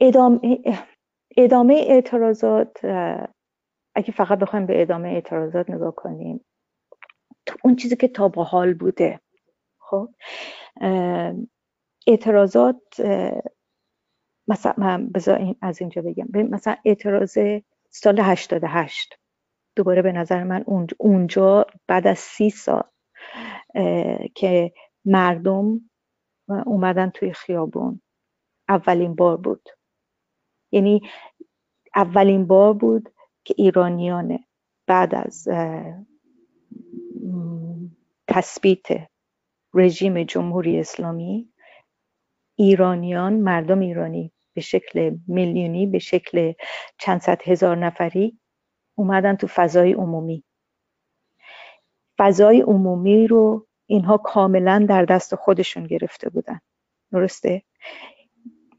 [0.00, 0.62] ادامه
[1.36, 2.84] ادامه اعتراضات
[3.96, 6.46] اگه فقط بخوایم به ادامه اعتراضات نگاه کنیم
[7.64, 9.20] اون چیزی که تا با حال بوده
[9.80, 10.14] خب
[12.08, 12.82] اعتراضات
[14.48, 16.28] مثلا من بذار از اینجا بگم.
[16.34, 17.38] مثلا اعتراض
[17.90, 19.18] سال 88
[19.76, 20.64] دوباره به نظر من
[20.98, 22.84] اونجا بعد از سی سال
[24.36, 24.72] که
[25.04, 25.90] مردم
[26.66, 28.02] اومدن توی خیابون
[28.68, 29.68] اولین بار بود.
[30.72, 31.02] یعنی
[31.96, 33.14] اولین بار بود
[33.46, 34.38] که ایرانیان
[34.86, 35.48] بعد از
[38.28, 38.86] تثبیت
[39.74, 41.48] رژیم جمهوری اسلامی
[42.56, 46.52] ایرانیان مردم ایرانی به شکل میلیونی به شکل
[46.98, 48.38] چند صد هزار نفری
[48.94, 50.44] اومدن تو فضای عمومی.
[52.18, 56.60] فضای عمومی رو اینها کاملا در دست خودشون گرفته بودن.
[57.12, 57.62] درسته؟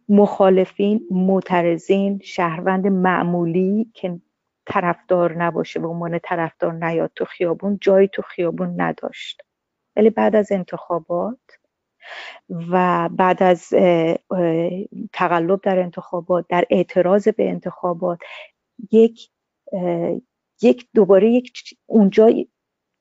[0.10, 4.22] مخالفین معترضین شهروند معمولی که
[4.68, 9.42] طرفدار نباشه به عنوان طرفدار نیاد تو خیابون جایی تو خیابون نداشت.
[9.96, 11.40] ولی بعد از انتخابات
[12.50, 13.70] و بعد از
[15.14, 18.20] تقلب در انتخابات در اعتراض به انتخابات
[18.92, 19.30] یک
[20.62, 21.52] یک دوباره یک
[21.86, 22.30] اونجا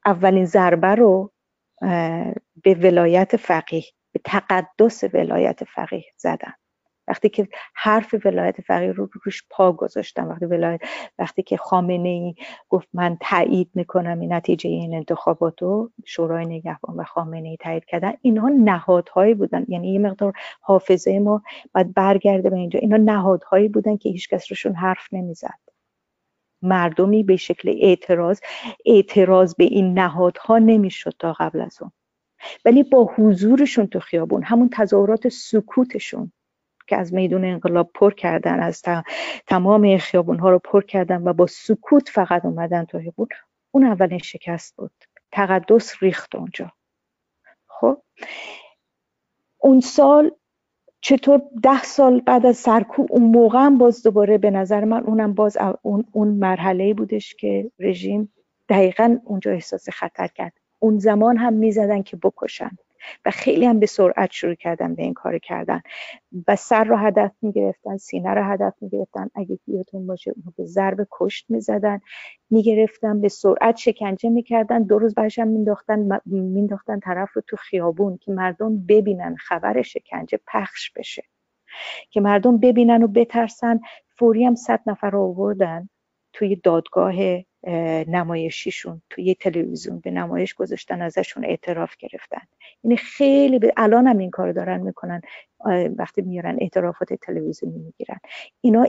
[0.06, 1.32] اولین ضربه رو
[2.62, 6.52] به ولایت فقیه به تقدس ولایت فقیه زدن.
[7.08, 10.80] وقتی که حرف ولایت فقیه رو روش پا گذاشتم وقتی ولایت
[11.18, 12.34] وقتی که خامنه ای
[12.68, 17.84] گفت من تایید می‌کنم این نتیجه این انتخابات رو شورای نگهبان و خامنه ای تایید
[17.84, 19.64] کردن اینها نهادهایی بودن.
[19.68, 21.42] یعنی یه مقدار حافظه ما
[21.74, 22.78] باید برگرده به اینجا.
[22.78, 25.58] اینا نهادهایی بودن که هیچکس روشون حرف نمی‌زد.
[26.62, 28.40] مردمی به شکل اعتراض
[28.86, 31.92] اعتراض به این نهادها نمی‌شد تا قبل از اون.
[32.64, 36.32] ولی با حضورشون تو خیابون همون تظاهرات سکوتشون
[36.86, 38.82] که از میدون انقلاب پر کردن از
[39.46, 43.28] تمام خیابون ها رو پر کردن و با سکوت فقط اومدن تو خیابون.
[43.70, 44.92] اون اولین شکست بود.
[45.32, 46.72] تقدس ریخت اونجا.
[47.66, 48.02] خب؟
[49.58, 50.30] اون سال
[51.00, 55.34] چطور ده سال بعد از سرکوب اون موقع هم باز دوباره به نظر من اونم
[55.34, 58.32] باز اون, اون مرحله بودش که رژیم
[58.68, 60.52] دقیقا اونجا احساس خطر کرد.
[60.78, 62.70] اون زمان هم می‌زدن که بکشن.
[63.24, 65.80] و خیلی هم به سرعت شروع کردن به این کار کردن.
[66.48, 69.30] و سر رو هدف می‌گرفتن سینه رو هدف می‌گرفتن.
[69.34, 72.00] اگه یادتون باشه به ضرب کشت می‌زدن
[72.50, 74.82] می‌گرفتن به سرعت شکنجه می‌کردن.
[74.82, 80.40] دو روز بعدش هم مینداختن مینداختن طرف رو تو خیابون که مردم ببینن خبر شکنجه
[80.46, 81.22] پخش بشه.
[82.10, 83.80] که مردم ببینن و بترسن.
[84.08, 85.88] فوری هم صد نفر رو آوردن.
[86.36, 87.14] توی دادگاه
[88.08, 92.40] نمایشیشون توی تلویزیون به نمایش گذاشتن ازشون اعتراف گرفتن.
[92.84, 95.20] یعنی خیلی به الان هم این کار دارن می‌کنن.
[95.98, 98.18] وقتی میارن اعترافات تلویزیونی می‌گیرن.
[98.60, 98.86] اینا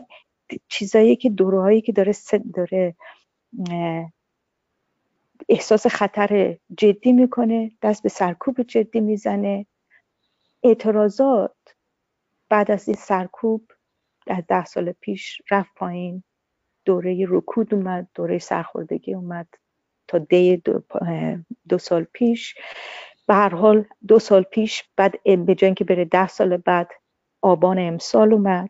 [0.67, 2.13] چیزایی که دورهایی که داره
[2.53, 2.95] داره
[5.49, 9.65] احساس خطر جدی می‌کنه دست به سرکوب جدی می‌زنه.
[10.63, 11.55] اعتراضات
[12.49, 13.71] بعد از این سرکوب
[14.27, 16.23] از ده سال پیش رفت پایین.
[16.87, 19.47] دوره رکود اومد دوره سرخوردگی اومد
[20.07, 20.57] تا دی
[21.69, 22.55] دو, سال پیش.
[23.27, 26.89] به هر حال دو سال پیش بعد به جای که بره ده سال بعد
[27.41, 28.69] آبان امسال اومد.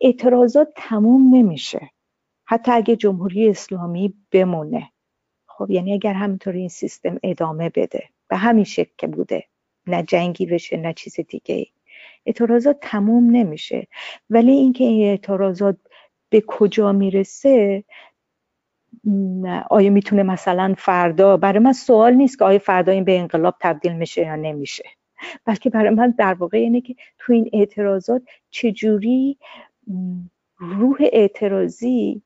[0.00, 1.90] اعتراضات تموم نمیشه.
[2.44, 4.90] حتی اگه جمهوری اسلامی بمونه.
[5.46, 8.04] خب یعنی اگر همینطور این سیستم ادامه بده.
[8.28, 9.44] به همین شکل که بوده.
[9.86, 11.66] نه جنگی بشه نه چیز دیگه
[12.26, 13.86] اعتراضات تموم نمیشه.
[14.30, 15.76] ولی اینکه این اعتراضات
[16.30, 17.84] به کجا می‌رسه
[19.70, 23.92] آیا می‌تونه مثلا فردا برای من سوال نیست که آیا فردا این به انقلاب تبدیل
[23.92, 24.84] میشه یا نمیشه.
[25.44, 29.38] بلکه برای من در واقع اینه که تو این اعتراضات چجوری
[30.58, 32.22] روح اعتراضی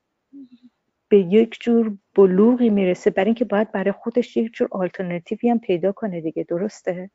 [1.09, 3.11] به یک جور بلوغی می‌رسه.
[3.11, 7.11] برای اینکه باید برای خودش یک جور آلترناتیوی هم پیدا کنه دیگه درسته؟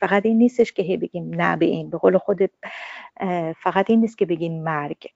[0.00, 2.50] فقط این نیستش که هی بگیم نه به این به قول خودت
[3.56, 5.06] فقط این نیست که بگیم مرگ.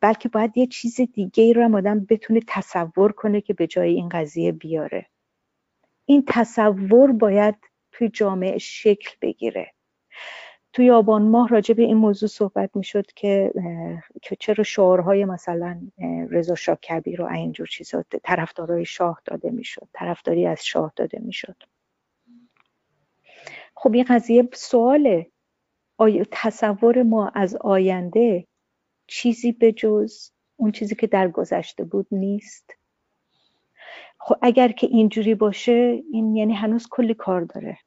[0.00, 3.94] بلکه باید یه چیز دیگه ای رو هم آدم بتونه تصور کنه که به جای
[3.94, 5.06] این قضیه بیاره.
[6.06, 7.54] این تصور باید
[7.92, 9.72] توی جامعه شکل بگیره.
[10.72, 13.52] توی آبان ماه راجع به این موضوع صحبت می‌شد که
[14.22, 15.80] که چرا شعارهای مثلا
[16.30, 21.56] رضا شاه کبیر و اینجور چیزا طرفدارای شاه داده می‌شد طرفداری از شاه داده می‌شد.
[23.76, 25.30] خب این قضیه سواله.
[25.98, 28.46] آیا تصور ما از آینده
[29.10, 32.76] چیزی به جز اون چیزی که در گذشته بود نیست.
[34.18, 37.78] خب اگر که اینجوری باشه این یعنی هنوز کلی کار داره.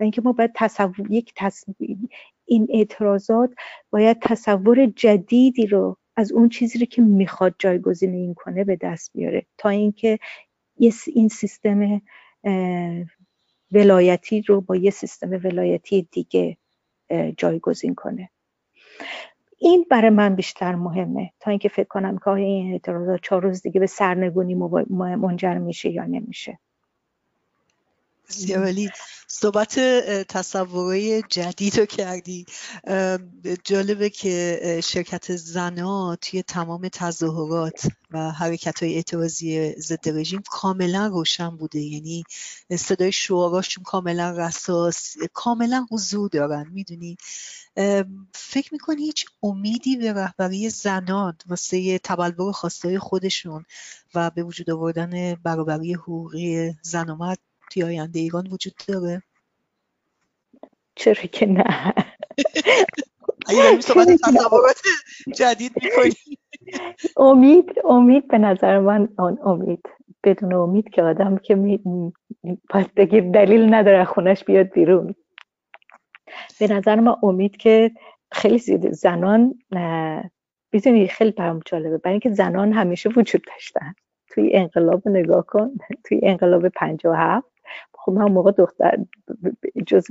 [0.00, 1.34] و اینکه ما باید تصور یک
[2.44, 3.50] این اعتراضات
[3.90, 9.12] باید تصور جدیدی رو از اون چیزی رو که می‌خواد جایگزین این کنه به دست
[9.12, 9.46] بیاره.
[9.58, 10.18] تا اینکه
[11.06, 12.02] این سیستم
[13.72, 16.56] ولایتی رو با یه سیستم ولایتی دیگه
[17.36, 18.30] جایگزین کنه.
[19.58, 21.30] این برای من بیشتر مهمه.
[21.40, 24.54] تا اینکه فکر کنم که این اعتراضات چهار روز دیگه به سرنگونی
[25.16, 26.58] منجر میشه یا نمیشه.
[28.28, 28.74] بسیار
[29.28, 29.78] صحبت
[30.28, 32.46] تصوره جدید رو کردی.
[33.64, 41.56] جالبه که شرکت زنا توی تمام تظاهرات و حرکت های اعتراضی ضد رژیم کاملا روشن
[41.56, 41.80] بوده.
[41.80, 42.24] یعنی
[42.78, 46.66] صدای شعاراشون کاملا رساس کاملا حضور دارن.
[46.72, 47.16] می‌دونی؟
[48.34, 53.64] فکر می‌کنی هیچ امیدی به رهبری زنان واسه تبلور خواستای خودشون
[54.14, 57.38] و به وجود آوردن برابری حقوقی زن و مرد
[57.70, 59.22] توی آینده ایران وجود داره
[60.94, 61.94] چرا که نه
[63.48, 64.80] اگه صحبت تصورات
[65.34, 65.72] جدید
[67.16, 69.88] امید امید به نظر من آن امید
[70.24, 71.80] بدون امید که آدم که می
[72.70, 75.14] باید بگیر دلیل نداره خونش بیاد بیرون
[76.60, 77.90] به نظر من امید که
[78.32, 79.54] خیلی زیاد زنان
[80.72, 83.94] می‌دونی خیلی برام جالبه برای اینکه زنان همیشه وجود داشتن
[84.28, 85.70] توی انقلاب نگاه کن
[86.04, 87.46] توی انقلاب 57
[88.08, 88.98] خب من موقع دختر
[89.86, 90.06] جز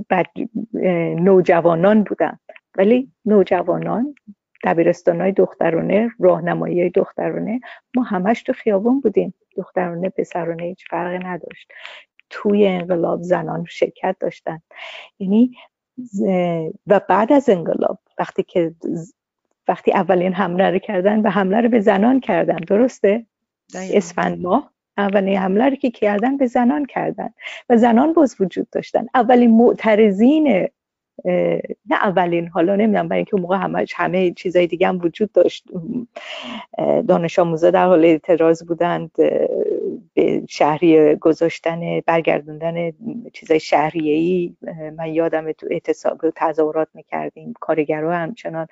[1.19, 2.39] نوجوانان بودم.
[2.75, 4.15] ولی نوجوانان
[4.63, 7.59] دبیرستان های دخترانه راهنمایی های دخترانه
[7.95, 9.33] ما همش تو خیابون بودیم.
[9.55, 11.71] دخترانه پسرانه هیچ فرقی نداشت.
[12.29, 14.61] توی انقلاب زنان شرکت داشتن.
[15.19, 15.51] یعنی
[16.87, 18.75] و بعد از انقلاب وقتی که
[19.67, 22.57] وقتی اولین حمله رو کردن و حمله رو به زنان کردن.
[22.57, 23.25] درسته؟
[23.75, 27.29] اسفند ماه اولین حمله رو که کردن به زنان کردن
[27.69, 29.05] و زنان باز وجود داشتن.
[29.15, 30.67] اولین معترضین
[31.89, 35.63] نه اولین حالا نمی‌دونم برای اینکه موقع همه همه چیزای دیگه هم وجود داشت.
[37.07, 39.11] دانش آموزا در حال اعتراض بودند
[40.49, 42.91] شهری گذاشتن برگردوندن
[43.33, 44.55] چیزای شهریه ای
[44.97, 48.67] من یادم تو اعتصاب تظاهرات می‌کردیم کارگرها همچنان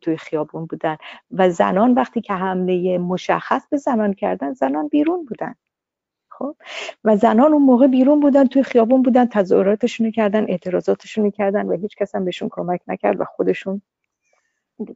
[0.00, 0.96] توی خیابون بودن
[1.30, 5.54] و زنان وقتی که حمله مشخص به زنان کردن زنان بیرون بودن.
[6.30, 6.56] خب؟
[7.04, 11.96] و زنان اون موقع بیرون بودن توی خیابون بودن تظاهراتشون کردن اعتراضاتشون کردن و هیچ
[11.96, 13.82] کس هم بهشون کمک نکرد و خودشون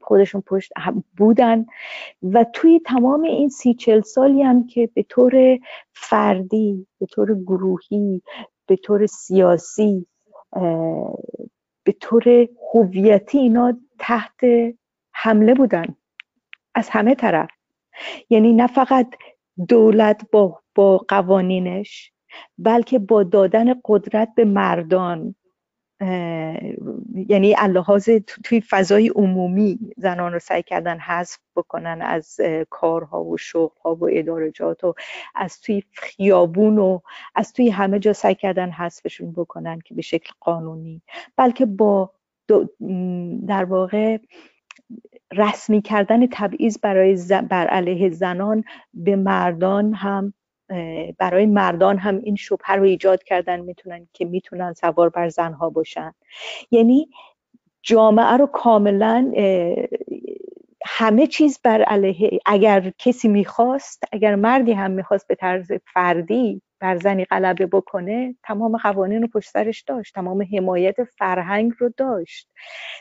[0.02, 0.72] خودشون پشت
[1.16, 1.66] بودن.
[2.22, 5.58] و توی تمام این سی چل سالی هم که به طور
[5.92, 8.22] فردی به طور گروهی
[8.66, 10.06] به طور سیاسی
[11.84, 14.40] به طور هویتی اینا تحت
[15.12, 15.96] حمله بودن.
[16.74, 17.50] از همه طرف.
[18.30, 19.14] یعنی نه فقط
[19.68, 22.12] دولت با, با قوانینش
[22.58, 25.34] بلکه با دادن قدرت به مردان.
[27.28, 28.08] یعنی اللحاظ
[28.44, 32.40] توی فضای عمومی زنان رو سعی کردن حذف بکنن از
[32.70, 34.94] کارها و شغلها و ادارجات و
[35.34, 37.00] از توی خیابون و
[37.34, 41.02] از توی همه جا سعی کردن حذفشون بکنن که به شکل قانونی.
[41.36, 42.12] بلکه با
[43.46, 44.18] در واقع
[45.32, 47.18] رسمی کردن تبعیض برای
[47.50, 50.34] بر علیه زنان به مردان هم
[51.18, 56.14] برای مردان هم این شبهه رو ایجاد کردن می‌تونن که می‌تونن سوار بر زنها باشن.
[56.70, 57.08] یعنی
[57.82, 59.32] جامعه رو کاملا
[60.86, 66.96] همه چیز بر علیه اگر کسی می‌خواست اگر مردی هم می‌خواست به طرز فردی بر
[66.96, 72.48] زنی غلبه بکنه تمام قوانین رو پشت سرش داشت تمام حمایت فرهنگ رو داشت.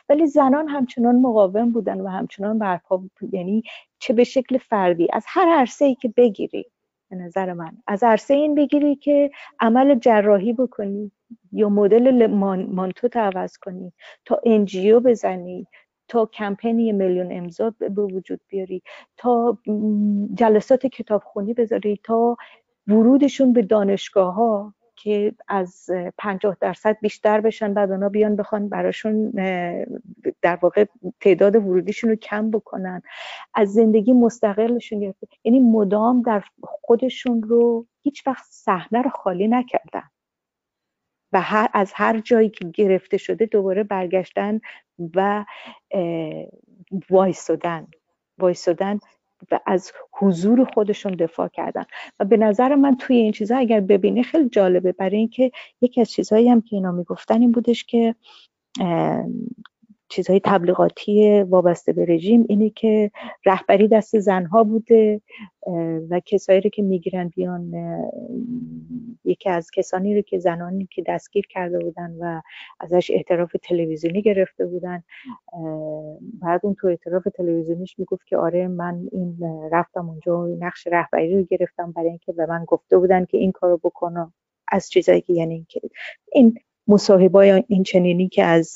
[0.09, 3.01] ولی زنان همچنان مقاوم بودن و همچنان برپا
[3.32, 3.63] یعنی
[3.99, 6.65] چه به شکل فردی از هر عرصه ای که بگیری.
[7.10, 7.78] به نظر من.
[7.88, 11.12] از عرصه این بگیری که عمل جراحی بکنی
[11.51, 12.28] یا مدل
[12.72, 13.93] مانتو عوض کنی
[14.26, 15.68] تا انجیو بزنی
[16.07, 18.82] تا کمپینی میلیون امضا به وجود بیاری
[19.18, 19.57] تا
[20.34, 22.38] جلسات کتابخونی بذاری تا
[22.88, 29.32] ورودشون به دانشگاه ها که از پنجاه درصد بیشتر بشن بعد اونا بیان بخوان براشون
[30.41, 30.86] در واقع
[31.22, 33.02] تعداد ورودیشون رو کم بکنن.
[33.54, 35.28] از زندگی مستقلشون گرفته.
[35.43, 40.10] یعنی مدام در خودشون رو هیچ وقت صحنه رو خالی نکردن.
[41.34, 44.60] و هر از هر جایی که گرفته شده دوباره برگشتن
[45.16, 45.45] و
[47.10, 47.88] وایستادن
[48.38, 49.00] وایستادن و
[49.66, 51.84] از حضور خودشون دفاع کردن.
[52.20, 54.92] و به نظر من توی این چیزها اگر ببینی خیلی جالبه.
[54.92, 58.16] برای اینکه یکی از چیزهایی هم که اینا می‌گفتن این بودش که
[60.10, 63.12] چیزهای تبلیغاتی وابسته به رژیم اینه که
[63.45, 65.22] رهبری دست زنها بوده
[66.10, 67.72] و کسایی رو که می‌گیرن بیان
[69.24, 72.41] یکی از کسانی رو که زنانی که دستگیر کرده بودن و
[72.80, 75.03] ازش اعتراف تلویزیونی گرفته بودن
[76.41, 79.38] بعد اون تو اعتراف تلویزیونیش می‌گفت که آره من این
[79.72, 83.78] رفتم اونجا نقش رهبری رو گرفتم برای اینکه به من گفته بودن که این کارو
[83.78, 84.34] بکنم.
[84.72, 85.68] از چیزایی که یعنی
[86.32, 88.76] این مصاحبه این چنینی که از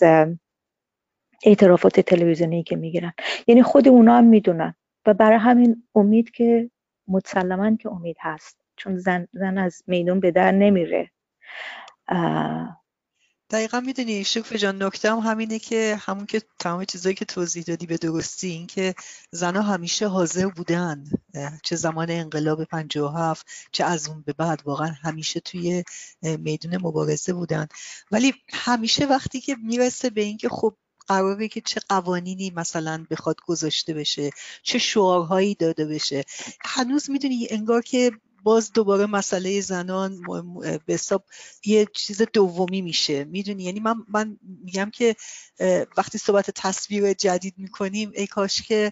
[1.45, 3.13] اعترافات تلویزیونی که می‌گیرن.
[3.47, 4.75] یعنی خود اونا هم می‌دونن.
[5.05, 6.71] و برای همین امید که
[7.07, 8.57] مسلما که امید هست.
[8.75, 11.11] چون زن, زن از میدون به در نمیره.
[13.49, 17.85] دقیقا می‌دونی شکف جان نکته هم همینه که همون که تمام چیزایی که توضیح دادی
[17.85, 18.93] به درستی این که
[19.31, 21.03] زنها همیشه حاضر بودن
[21.63, 25.83] چه زمان انقلاب 57 چه از اون به بعد واقعا همیشه توی
[26.21, 27.67] میدون مبارزه بودن.
[28.11, 30.77] ولی همیشه وقتی که می‌رسه به اینکه خب
[31.07, 34.29] قراره که چه قوانینی مثلا بخواد گذاشته بشه
[34.63, 36.23] چه شعارهایی داده بشه.
[36.65, 38.11] هنوز می‌دونی انگار که
[38.43, 40.21] باز دوباره مسئله زنان
[40.85, 41.25] به حساب
[41.65, 43.23] یه چیز دومی میشه.
[43.23, 45.15] می‌دونی؟ یعنی من من میگم که
[45.97, 48.91] وقتی صحبت تصویر جدید می‌کنیم ای کاش که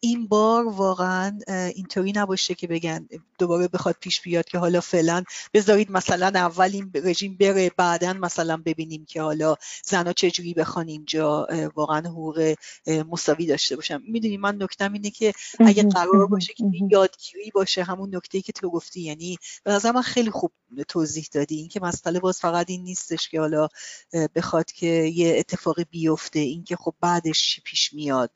[0.00, 3.08] این بار واقعا اینطوری نباشه که بگن
[3.38, 5.24] دوباره بخواد پیش بیاد که حالا فعلا
[5.54, 11.46] بذارید مثلا اول این رژیم بره بعدا مثلا ببینیم که حالا زنا چجوری بخوان اینجا
[11.74, 12.54] واقعا حقوق
[12.86, 14.02] مساوی داشته باشن.
[14.08, 18.70] می‌دونی؟ من نکتم اینه که اگه قرار باشه که یادگیری باشه همون نکته که تو
[18.76, 19.00] گفتی.
[19.00, 20.52] یعنی به نظر من خیلی خوب
[20.88, 21.56] توضیح دادی.
[21.56, 23.68] این که مسئله باز فقط این نیستش که حالا
[24.34, 28.30] بخواد که یه اتفاقی بیفته اینکه خب بعدش چی پیش میاد.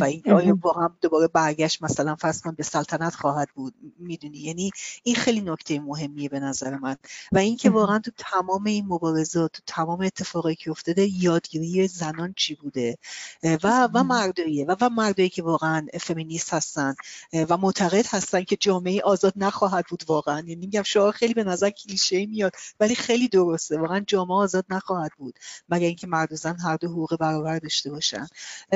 [0.00, 4.70] و این آیا واقعا دوباره برگشت مثلا فرض به سلطنت خواهد بود می‌دونی؟ یعنی
[5.02, 6.96] این خیلی نکته مهمیه به نظر من.
[7.32, 12.54] و اینکه واقعا تو تمام این مبارزات تو تمام اتفاقی که افتاده یادگیری زنان چی
[12.54, 12.98] بوده؟
[13.42, 14.64] و و مرداییه.
[14.64, 16.94] و و مردایی که واقعا فمینیست هستن
[17.32, 20.38] و معتقد هستن که جامعه آزاد نخواهد بود واقعا.
[20.38, 23.78] یعنی میگم شعار خیلی به نظر کلیشه میاد ولی خیلی درسته.
[23.78, 27.90] واقعا جامعه آزاد نخواهد بود مگر اینکه مرد و زن هر دو حقوق برابر داشته
[27.90, 28.26] باشن.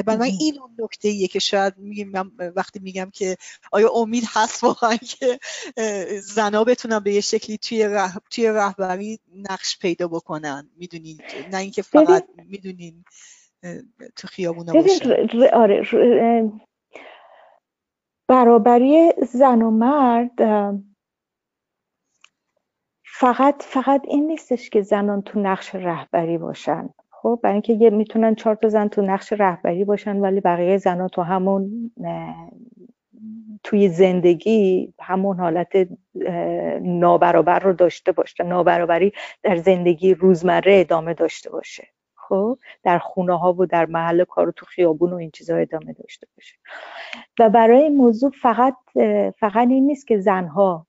[0.07, 3.37] بنابراین این اون نکته ایه که شاید میگم وقتی میگم که
[3.73, 5.39] آیا امید هست واقعا که
[6.23, 8.17] زنا بتونن به یه شکلی توی رح...
[8.31, 11.21] توی رهبری نقش پیدا بکنن؟ می‌دونین
[11.53, 13.05] نه اینکه فقط می‌دونین
[14.17, 15.11] تو خیابونا باشن.
[15.53, 15.83] آره
[18.33, 20.31] برابری زن و مرد
[23.05, 26.89] فقط فقط این نیستش که زنان تو نقش رهبری باشن.
[27.11, 31.09] خب برای اینکه یه می‌تونن چهار تا زن تو نقش رهبری باشن ولی بقیه زنها
[31.09, 31.93] تو همون
[33.65, 35.89] توی زندگی همون حالت
[36.83, 39.13] نابرابر رو داشته باشه نابرابری
[39.43, 41.89] در زندگی روزمره ادامه داشته باشه.
[42.33, 45.93] خب در خونه ها و در محل کار و تو خیابون و این چیزها ادامه
[45.93, 46.57] داشته باشه.
[47.39, 48.77] و برای این موضوع فقط
[49.39, 50.87] فقط این نیست که زنها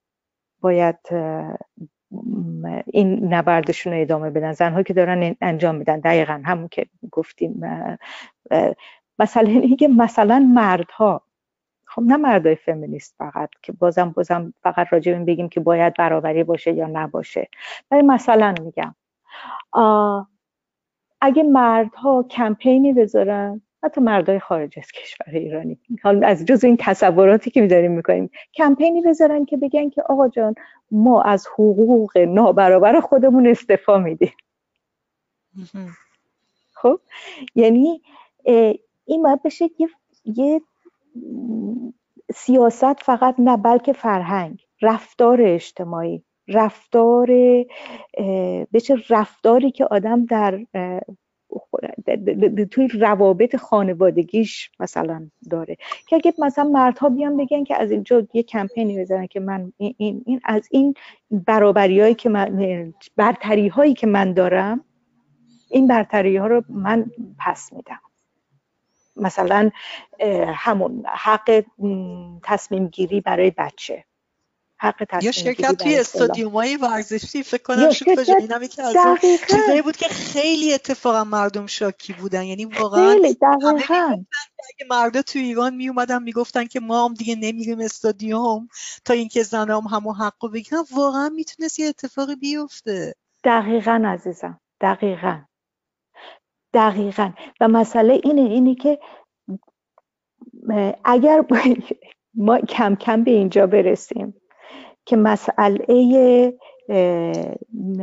[0.61, 0.99] باید
[2.85, 4.51] این نبردشون رو ادامه بدن.
[4.51, 7.61] زنها که دارن انجام میدن دقیقا همون که گفتیم
[9.19, 11.21] مثلا اینکه مثلا مردها
[11.85, 16.73] خب نه مردای فمینیست فقط که بازم بازم فقط راجع بگیم که باید برابری باشه
[16.73, 17.47] یا نباشه.
[17.91, 18.95] ولی مثلا میگم
[21.25, 25.79] اگه مردها کمپینی بذارن حتی مردای خارج از کشور ایرانی.
[26.03, 28.29] حال از جز این تصوراتی که میداریم می‌کنیم.
[28.53, 30.55] کمپینی بذارن که بگن که آقا جان
[30.91, 34.33] ما از حقوق نابرابر خودمون استفا میدیم.
[36.73, 36.99] خب؟
[37.55, 38.01] یعنی
[39.05, 39.89] این باید بشه یه,
[40.25, 40.61] یه
[42.33, 46.23] سیاست فقط نه بلکه فرهنگ رفتار اجتماعی.
[46.47, 47.27] رفتار
[48.73, 50.65] بشه رفتاری که آدم در
[52.71, 55.77] توی روابط خانوادگیش مثلا داره.
[56.07, 60.23] که اگه مثلا مردها بیان بگن که از اینجا یه کمپینی بزنن که من این,
[60.25, 60.93] این از این
[61.31, 64.85] برابری هایی که من برتری هایی که من دارم
[65.69, 67.99] این برتری ها رو من پس میدم.
[69.15, 69.69] مثلا
[70.47, 71.63] همون حق
[72.43, 74.03] تصمیم گیری برای بچه.
[74.79, 78.05] حق تصمیم یا شرکت توی استادیوم های ورزشی فکر کنم شد
[78.39, 78.95] اینم یکی از
[79.49, 82.43] چیزایی بود که خیلی اتفاقا مردم شاکی بودن.
[82.43, 88.67] یعنی واقعا اگه مردا تو ایران می اومدن می‌گفتن که ما هم دیگه نمیریم استادیوم
[89.05, 90.83] تا اینکه زنام همون حقو بگیرن.
[90.95, 93.13] واقعا می‌تونست یه اتفاقی بیفته.
[93.43, 94.59] دقیقا عزیزم.
[94.81, 95.41] دقیقا.
[96.73, 97.31] دقیقا.
[97.61, 98.99] و مسئله اینه اینه که
[101.05, 101.45] اگر
[102.35, 104.33] ما کم کم به اینجا برسیم.
[105.05, 106.53] که مسئله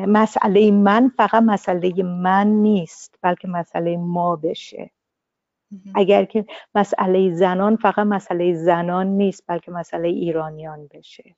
[0.06, 4.90] مسئله من فقط مسئله من نیست بلکه مسئله ما بشه.
[5.94, 11.36] اگر که مسئله زنان فقط مسئله زنان نیست بلکه مسئله ایرانیان بشه.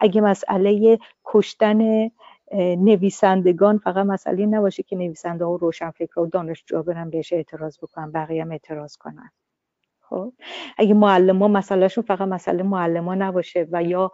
[0.00, 2.10] اگه مسئله کشتن
[2.54, 8.12] نویسندگان فقط مسئله نباشه که نویسنده ها و روشنفکر و دانشجو برن بهش اعتراض بکنن
[8.12, 9.30] بقیه هم اعتراض کنن.
[10.12, 10.32] خب؟
[10.78, 14.12] اگه معلم ها مسئلهشون فقط مسئله معلم ها نباشه و یا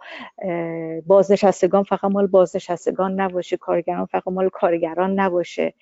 [1.05, 5.73] بازنشستگان فقط مال بازنشستگان نباشه کارگران فقط مال کارگران نباشه.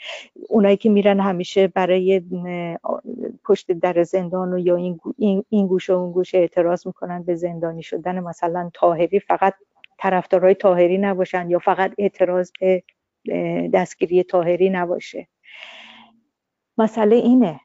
[0.49, 2.21] اونایی که میرن همیشه برای
[3.45, 4.99] پشت در زندان و یا این,
[5.49, 9.53] این گوشه و اون گوشه اعتراض می‌کنن به زندانی شدن مثلا تاهری فقط
[9.99, 12.83] طرفدارای تاهری نباشن یا فقط اعتراض به
[13.73, 15.27] دستگیری تاهری نباشه.
[16.77, 17.59] مسئله اینه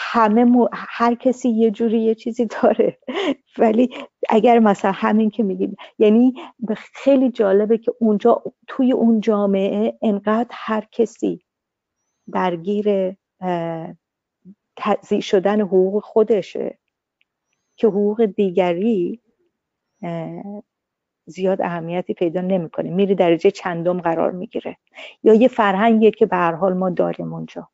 [0.00, 2.98] همه هر کسی یه جوری یه چیزی داره.
[3.58, 3.90] ولی
[4.28, 6.34] اگر مثلا همین که میگیم یعنی
[6.76, 11.40] خیلی جالبه که اونجا توی اون جامعه انقدر هر کسی
[12.32, 13.16] درگیر
[14.76, 16.78] تضیع شدن حقوق خودشه
[17.76, 19.20] که حقوق دیگری
[21.26, 22.90] زیاد اهمیتی پیدا نمی‌کنه.
[22.90, 24.76] میره درجه چندم قرار می‌گیره.
[25.22, 27.68] یا یه فرهنگیه که به هر حال ما داریم اونجا.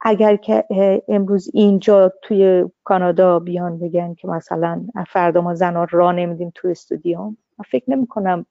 [0.00, 0.64] اگر که
[1.08, 7.36] امروز اینجا توی کانادا بیان بگن که مثلا فردا ما زنها را نمیدیم تو استودیوم
[7.58, 8.46] من فکر نمی کنم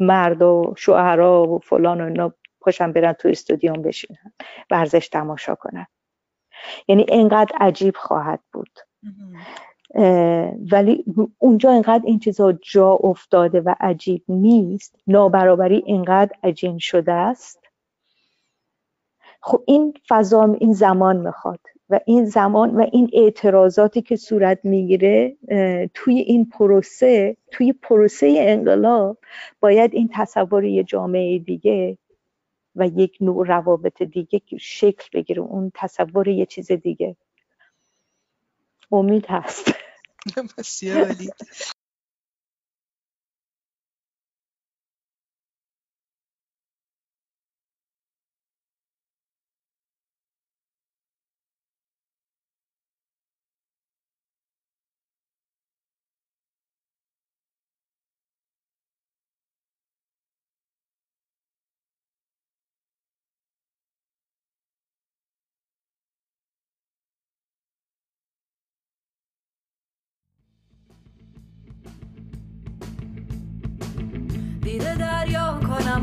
[0.00, 4.32] مرد و شوهرا و فلان و اینا پاشن برن تو استودیوم بشینن
[4.70, 5.86] ورزش تماشا کنن.
[6.88, 8.78] یعنی اینقدر عجیب خواهد بود.
[10.72, 11.04] ولی
[11.38, 17.63] اونجا اینقدر این چیزا جا افتاده و عجیب نیست نابرابری اینقدر عجین شده است
[19.46, 25.36] خب این فضا این زمان می‌خواد و این زمان و این اعتراضاتی که صورت می‌گیره
[25.94, 29.18] توی این پروسه توی پروسه انقلاب
[29.60, 31.98] باید این تصور یه جامعه دیگه
[32.76, 37.16] و یک نوع روابط دیگه شکل بگیره اون تصور یه چیز دیگه.
[38.92, 39.72] امید هست.
[40.58, 41.14] بسیار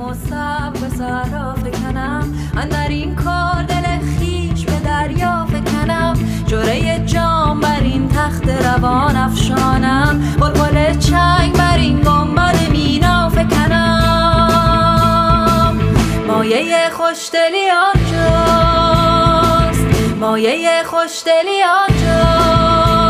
[0.02, 2.34] و سب به سهرا فکنم.
[2.72, 6.14] در این کار دل خیش به دریا فکنم.
[6.48, 10.36] جوره جام بر این تخت روان افشانم.
[10.40, 13.72] بلبل چنگ بر این گنبد مینا فکنم.
[16.28, 19.86] مایه خوشدلی آنجاست.
[20.20, 23.02] مایه خوشدلی آنجاست.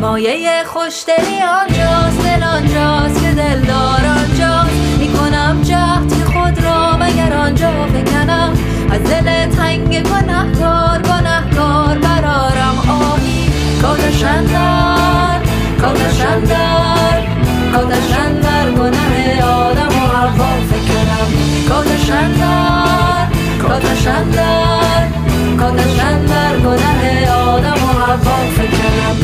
[0.00, 2.18] مایه خوشدلی آنجاست.
[2.24, 4.17] دل آنجاست که دلدار آنجاست
[7.48, 8.52] آنجا بکنم
[8.90, 13.50] از دل تنگ گنهکار گنهکار برارم آهی
[13.82, 15.40] کآتش اندر
[15.80, 17.22] کآتش اندر
[17.72, 21.28] کآتش اندر گنه آدم و حوا فکنم
[21.68, 23.26] کآتش اندر
[23.62, 25.08] کآتش اندر
[25.58, 29.16] کآتش اندر گنه آدم و حوا فکنم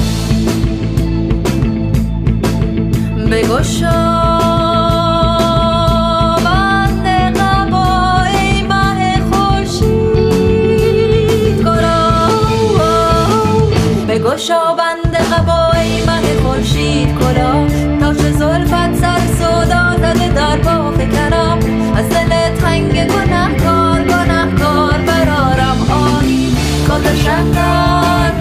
[3.31, 4.54] بگشا.
[14.35, 17.67] بگشا بند قبای مه خورشید کلا.
[18.01, 21.59] تا چه زلفت سر صدا زده در پا فکنم
[21.97, 26.57] از دل تنگ گنهکار گنهکار برارم آهی
[26.89, 28.33] کادشن در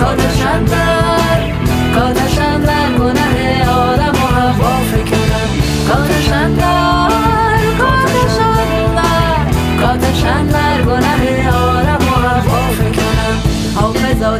[0.00, 1.01] کادشن در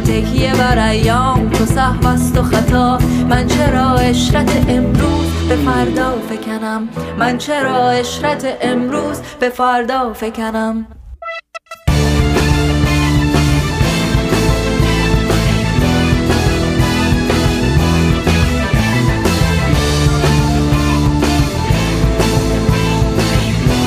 [0.03, 2.97] تکیه بر ایام تو سهو و خطا.
[3.29, 6.89] من چرا اشرت امروز به فردا فکنم؟
[7.19, 10.87] من چرا اشرت امروز به فردا فکنم؟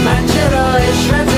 [0.05, 1.36] من چرا اشرت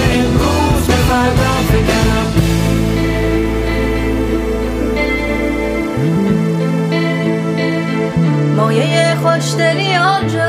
[9.38, 10.42] خوشدلی آنجاست.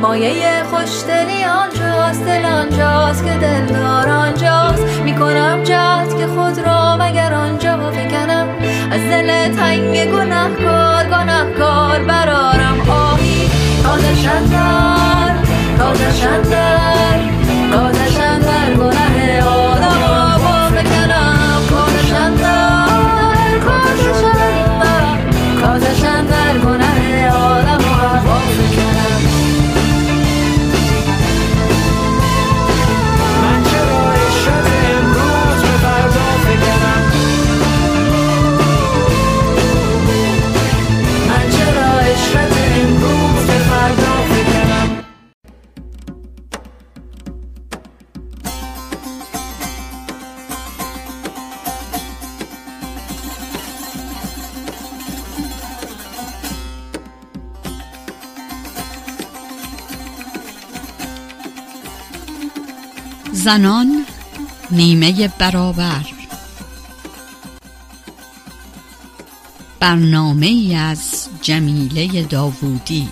[0.00, 2.24] مایه خوشدلی آنجاست.
[2.24, 4.82] دل آنجاست که دلدار آنجاست.
[5.04, 8.48] می‌کنم جهد که خود را مگر آنجا فکنم
[8.90, 13.50] از دل تنگ گنهکار گنهکار برارم آهی
[13.84, 15.34] کادشن در
[15.78, 17.18] کادشن در
[17.72, 19.73] کادشن در گنه آدم
[63.44, 64.06] زنان
[64.70, 66.06] نیمه برابر.
[69.80, 73.08] برنامه ای از جمیله داوودی.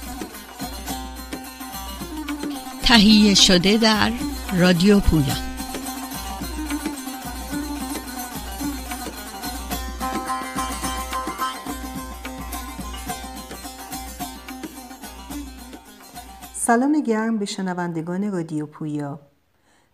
[2.82, 4.12] تهیه شده در
[4.56, 5.34] رادیو پویا.
[16.54, 19.31] سلام گرم به شنوندگان رادیو پویا.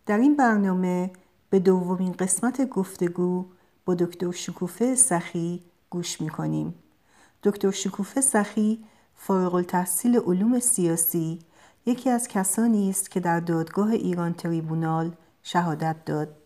[0.08, 1.10] در این برنامه
[1.50, 3.46] به دومین قسمت گفتگو
[3.84, 6.74] با دکتر شکوفه سخی گوش می‌کنیم.
[7.42, 8.84] دکتر شکوفه سخی
[9.14, 11.38] فارغ التحصیل علوم سیاسی
[11.86, 16.36] یکی از کسانی است که در دادگاه ایران تریبونال شهادت داد.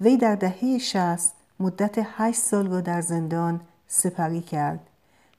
[0.00, 4.80] وی در دهه شست مدت هشت سال را در زندان سپری کرد.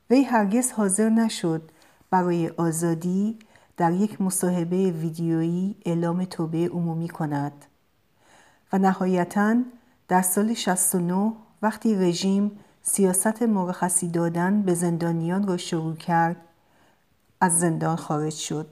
[0.10, 1.72] وی هرگز حاضر نشد
[2.10, 3.40] برای آزادی
[3.80, 7.66] در یک مصاحبه ویدیویی اعلام توبه عمومی کند
[8.74, 9.56] و نهایتا
[10.08, 12.52] در سال 69 وقتی رژیم
[12.82, 16.36] سیاست مرخصی دادن به زندانیان را شروع کرد
[17.42, 18.68] از زندان خارج شد.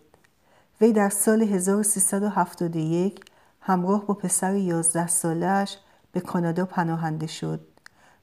[0.81, 3.25] وی در سال 1371
[3.61, 5.77] همراه با پسر 11 سالش
[6.11, 7.67] به کانادا پناهنده شد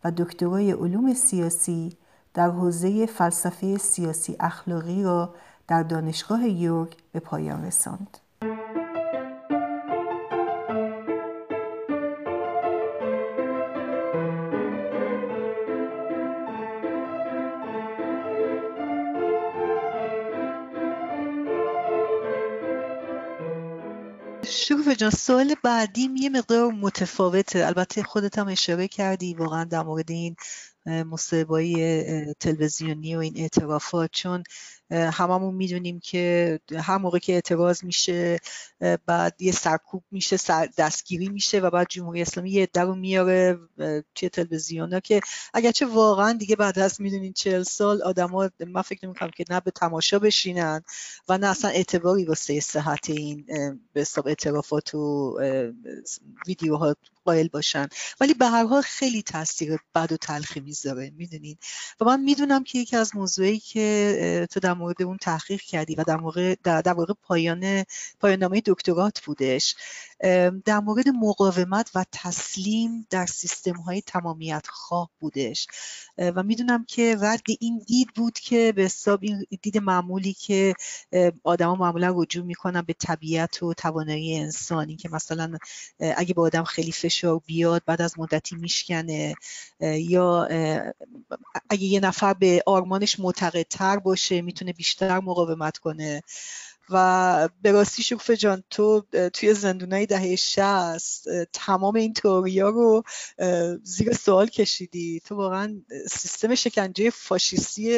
[0.05, 1.97] و دکترای علوم سیاسی
[2.35, 5.35] در حوزه فلسفه سیاسی اخلاقی را
[5.69, 8.19] در دانشگاه یورک به پایان رساند.
[24.47, 30.11] شکوفه جان سوال بعدیم یه مقدار متفاوته البته خودت هم اشاره کردی واقعا در مورد
[30.11, 30.37] این
[30.87, 34.11] مصاحبه‌های تلویزیونی و این اعترافات.
[34.13, 34.43] چون
[34.91, 38.39] هممون می‌دونیم که هر موقع که اعتراض میشه
[39.07, 43.59] بعد یه سرکوب میشه سر دستگیری میشه و بعد جمهوری اسلامی یه عده رو میاره
[44.15, 45.21] توی تلویزیون ها که
[45.55, 49.71] اگرچه واقعا دیگه بعد از می‌دونین چهل سال آدما من فکر نمی‌کنم که نه به
[49.71, 50.83] تماشا بشینن
[51.29, 53.47] و نه اصلا اعتباری واسه صحت این
[53.93, 55.39] به حساب اعترافات و
[56.47, 57.89] ویدیوها قائل باشن.
[58.21, 61.57] ولی به هر حال خیلی تاثیر بد و تلخی می‌ذاره می‌دونین؟
[62.01, 66.05] و من می‌دونم که یکی از موضوعی که تو در مورد اون تحقیق کردی و
[66.07, 67.85] در واقع در, در واقع پایان
[68.21, 69.75] پایان نامه دکترات بودش
[70.65, 75.67] در مورد مقاومت و تسلیم در سیستم های تمامیت خواه بودش.
[76.19, 80.75] و می‌دونم که رد این دید بود که به حساب این دید معمولی که
[81.45, 85.59] آدما معمولا رجوع می‌کنن به طبیعت و توانایی انسانی که مثلا
[86.01, 86.93] اگه به آدم خیلی
[87.47, 89.35] بیاد بعد از مدتی میشکنه
[89.81, 90.49] یا
[91.71, 96.23] اگه یه نفر به آرمانش معتقدتر باشه می‌تونه بیشتر مقاومت کنه.
[96.91, 103.03] و به راستی شکوفه جان تو توی زندونای دهه شست تمام این توریا رو
[103.83, 105.21] زیر سوال کشیدی.
[105.25, 107.93] تو واقعا سیستم شکنجه فاشیستی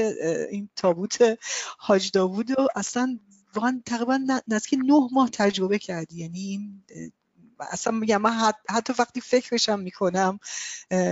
[0.51, 1.39] این تابوت
[1.79, 3.19] حاج داوود رو اصلا
[3.55, 6.21] واقعا تقریبا نزدیک نه ماه تجربه کردی.
[6.21, 6.83] یعنی این
[7.61, 10.39] اصلا میگم من حتی وقتی فکرشم می‌کنم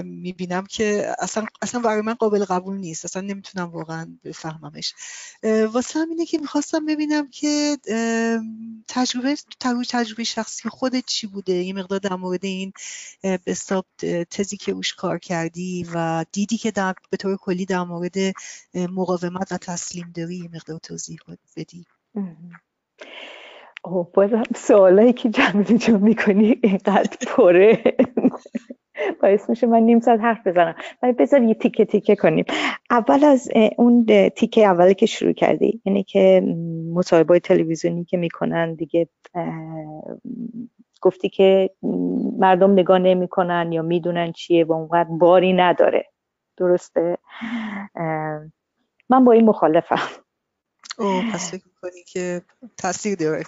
[0.05, 3.05] می‌بینم که اصلا اصلا برای من قابل قبول نیست.
[3.05, 4.95] اصلا نمی‌تونم واقعا بفهممش.
[5.73, 7.79] واسه همینه که می‌خواستم ببینم که
[8.89, 9.37] تجربه
[9.89, 12.73] تجربه شخصی خودت چی بوده؟ یه مقدار در مورد این
[13.21, 13.87] به حساب
[14.31, 18.17] تزی که روش کار کردی و دیدی که در به طور کلی در مورد
[18.75, 21.19] مقاومت و تسلیم داری یه مقدار توضیح
[21.57, 21.87] بدی.
[23.85, 27.83] اوه بازم سوالایی که جمعی جا می‌کنی اینقدر پره.
[29.23, 30.75] باعث میشه من نیم ساعت حرف بزنم.
[31.03, 32.45] ولی بذار یه تیکه تیکه کنیم.
[32.91, 34.07] اول از اون
[34.37, 36.43] تیکه اولی که شروع کردی یعنی که
[36.95, 39.09] مصاحبه تلویزیونی که می‌کنن دیگه
[41.01, 41.71] گفتی که
[42.39, 46.11] مردم نگاه نمی‌کنن یا می‌دونن چیه و اونقدر باری نداره.
[46.57, 47.19] درسته؟
[49.09, 50.09] من با این مخالفم.
[50.99, 51.65] او پس فکر
[52.13, 52.43] که
[52.79, 53.45] تاثیر داره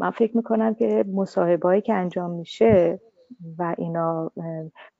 [0.00, 3.00] من فکر می‌کنم که مصاحبه که انجام میشه
[3.58, 4.30] و اینا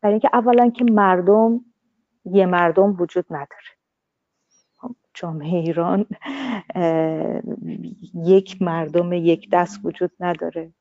[0.03, 1.61] برای اینکه اولا که مردم
[2.25, 3.73] یه مردم وجود نداره.
[5.15, 6.07] جامعه ایران
[8.15, 10.73] یک مردم یک دست وجود نداره.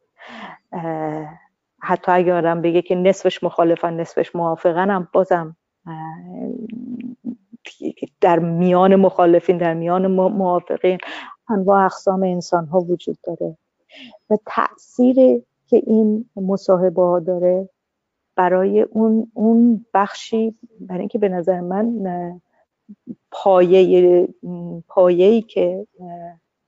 [1.80, 5.56] حتی اگه آدم بگه که نصفش مخالفن نصفش موافقن هم بازم
[8.22, 10.98] در میان مخالفین در میان موافقین
[11.50, 13.58] انواع اقسام انسان ها وجود داره.
[14.30, 15.16] و تاثیر
[15.68, 17.70] که این مصاحبه ها داره
[18.36, 22.42] برای اون اون بخشی برای اینکه به نظر من
[23.32, 24.28] پایه
[24.88, 25.88] پایه‌ای که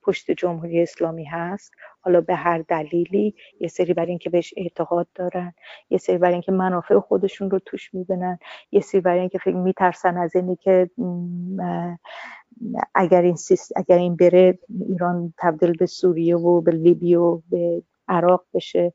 [0.06, 1.72] پشت جمهوری اسلامی هست.
[2.02, 5.54] حالا به هر دلیلی یه سری برای اینکه بهش اعتقاد دارن
[5.90, 8.40] یه سری برای اینکه منافع خودشون رو توش می‌بینن
[8.72, 10.90] یه سری برای اینکه فکر میترسن از اینی که
[12.96, 13.38] اگر این,
[13.76, 18.94] اگر این بره ایران تبدیل به سوریه و به لیبی و به عراق بشه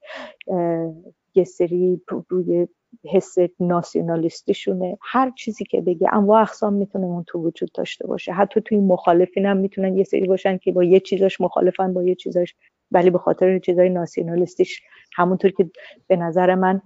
[1.34, 2.68] یه سری روی
[3.04, 4.98] حس ناسیونالیستیشونه.
[5.02, 8.32] هر چیزی که بگه انواع اقسام می‌تونه اون تو وجود داشته باشه.
[8.32, 12.14] حتی توی مخالفین هم می‌تونن یه سری باشن که با یه چیزاش مخالفن با یه
[12.14, 12.54] چیزاش
[12.90, 14.82] ولی به خاطر چیزای ناسیونالیستیش.
[15.16, 15.70] همونطور که
[16.06, 16.82] به نظر من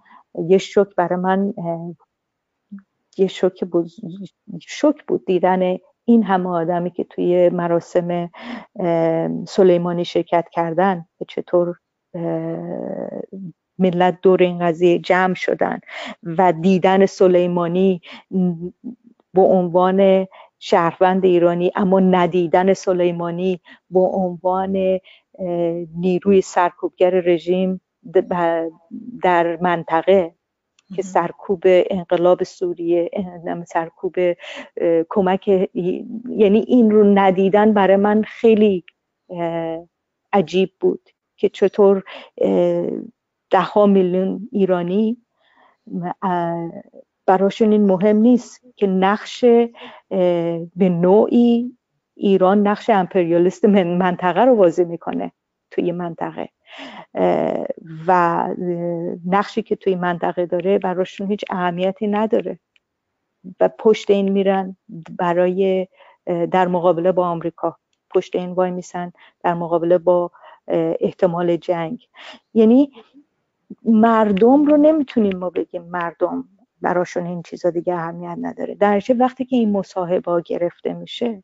[0.48, 1.54] یه شک برای من
[3.18, 3.90] یه شک بود,
[4.60, 8.30] شک بود دیدن این همه آدمی که توی مراسم
[9.48, 11.06] سلیمانی شرکت کردن.
[11.28, 11.76] چطور
[13.78, 15.80] ملت دور این قضیه جمع شدن
[16.22, 18.00] و دیدن سلیمانی
[19.34, 20.26] به عنوان
[20.58, 23.60] شهروند ایرانی اما ندیدن سلیمانی
[23.90, 25.00] به عنوان
[25.96, 27.80] نیروی سرکوبگر رژیم
[29.22, 30.34] در منطقه
[30.96, 33.10] که سرکوب انقلاب سوریه
[33.66, 34.14] سرکوب
[35.08, 35.48] کمک
[36.28, 38.84] یعنی این رو ندیدن برای من خیلی
[40.32, 42.04] عجیب بود که چطور
[43.52, 45.16] ده ها میلیون ایرانی
[47.26, 49.44] براشون این مهم نیست که نقش
[50.76, 51.76] به نوعی
[52.14, 55.32] ایران نقش امپریالیست منطقه رو بازی می‌کنه
[55.70, 56.48] توی منطقه.
[58.06, 58.48] و
[59.26, 62.58] نقشی که توی منطقه داره براشون هیچ اهمیتی نداره.
[63.60, 64.76] و پشت این میرن
[65.18, 65.88] برای
[66.26, 67.76] در مقابله با آمریکا.
[68.14, 69.12] پشت این وای میسن
[69.44, 70.30] در مقابله با
[71.00, 72.08] احتمال جنگ.
[72.54, 72.92] یعنی
[73.84, 76.44] مردم رو نمی‌تونیم ما بگیم مردم
[76.82, 78.74] براشون این چیزا دیگه اهمیت نداره.
[78.74, 81.42] درچه وقتی که این مصاحبه گرفته میشه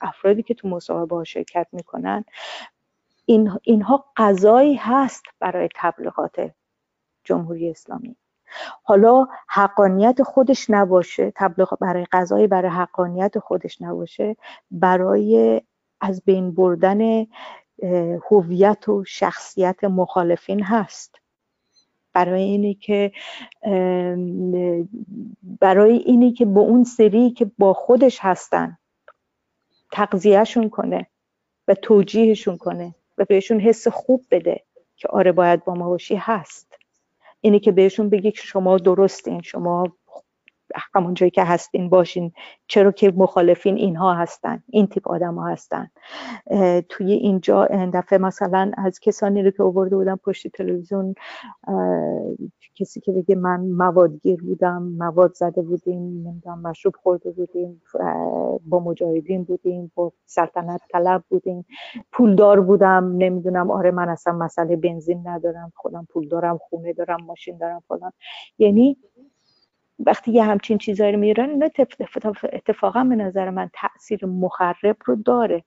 [0.00, 2.24] افرادی که تو مصاحبه ها شرکت می‌کنن
[3.26, 6.50] این اینها قضایی هست برای تبلیغات
[7.24, 8.16] جمهوری اسلامی.
[8.82, 14.36] حالا حقانیت خودش نباشه تبلیغ برای قضایی برای حقانیت خودش نباشه
[14.70, 15.62] برای
[16.00, 17.26] از بین بردن
[18.30, 21.23] هویت و شخصیت مخالفین هست.
[22.14, 23.12] برای اینی که
[25.60, 28.78] برای اینی که با اون سری که با خودش هستن
[29.92, 31.06] تقضیهشون کنه
[31.68, 34.64] و توجیهشون کنه و بهشون حس خوب بده
[34.96, 36.78] که آره باید با ما باشی هست.
[37.40, 39.96] اینی که بهشون بگی که شما درستین شما
[40.94, 42.32] همون جایی که هستین باشین.
[42.68, 45.88] چرا که مخالفین اینها هستن این تیپ آدم ها هستن
[46.88, 51.14] توی اینجا دفعه مثلا از کسانی رو که آورده بودم پشت تلویزیون
[52.76, 57.82] کسی که بگه من موادگیر بودم مواد زده بودیم نمی‌دونم مشروب خورده بودیم
[58.66, 61.66] با مجاهدین بودیم با سلطنت طلب بودیم.
[62.12, 67.58] پولدار بودم نمی‌دونم آره من اصلا مسئله بنزین ندارم خودم پول دارم خونه دارم ماشین
[67.58, 68.12] دارم فلان.
[68.58, 68.96] یعنی
[69.98, 71.68] وقتی یه همچین چیزایی رو میرن اینا
[72.52, 75.64] اتفاقا به نظر من تاثیر مخرب رو داره.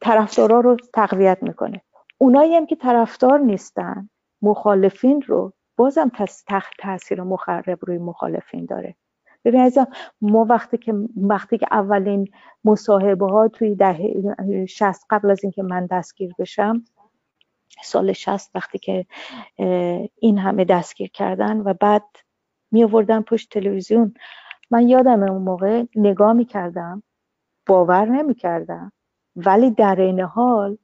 [0.00, 1.80] طرفدارا رو تقویت می‌کنه.
[2.18, 4.08] اونایی هم که طرفدار نیستن
[4.42, 6.10] مخالفین رو بازم
[6.78, 8.94] تاثیر مخرب روی مخالفین داره.
[9.44, 9.86] ببین عزیزم
[10.20, 12.28] ما وقتی که وقتی که اولین
[12.64, 16.84] مصاحبه ها توی دهه 60 قبل از اینکه من دستگیر بشم
[17.82, 19.06] سال شست وقتی که
[20.18, 22.04] این همه دستگیر کردن و بعد
[22.70, 24.14] می آوردن پشت تلویزیون.
[24.70, 27.02] من یادم اون موقع نگاه می کردم
[27.66, 28.92] باور نمی کردم
[29.36, 30.78] ولی در این حال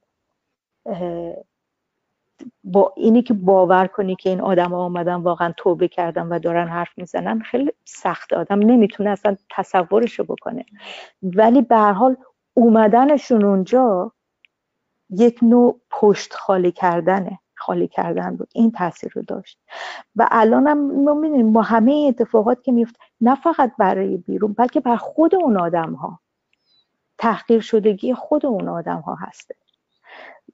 [2.64, 6.68] با اینی که باور کنی که این آدم ها آمدن واقعا توبه کردن و دارن
[6.68, 10.64] حرف می‌زنن خیلی سخت آدم نمی‌تونه اصلا تصورشو بکنه.
[11.22, 12.16] ولی به هر حال
[12.54, 14.12] اومدنشون اونجا
[15.12, 17.38] یک نوع پشت خالی کردنه.
[17.54, 19.58] خالی کردن بود این تاثیر رو داشت.
[20.16, 24.80] و الان هم ما می‌دونیم با همه اتفاقات که میفت نه فقط برای بیرون بلکه
[24.80, 26.20] بر خود اون آدم ها
[27.18, 29.54] تحقیر شدگی خود اون آدم ها هسته.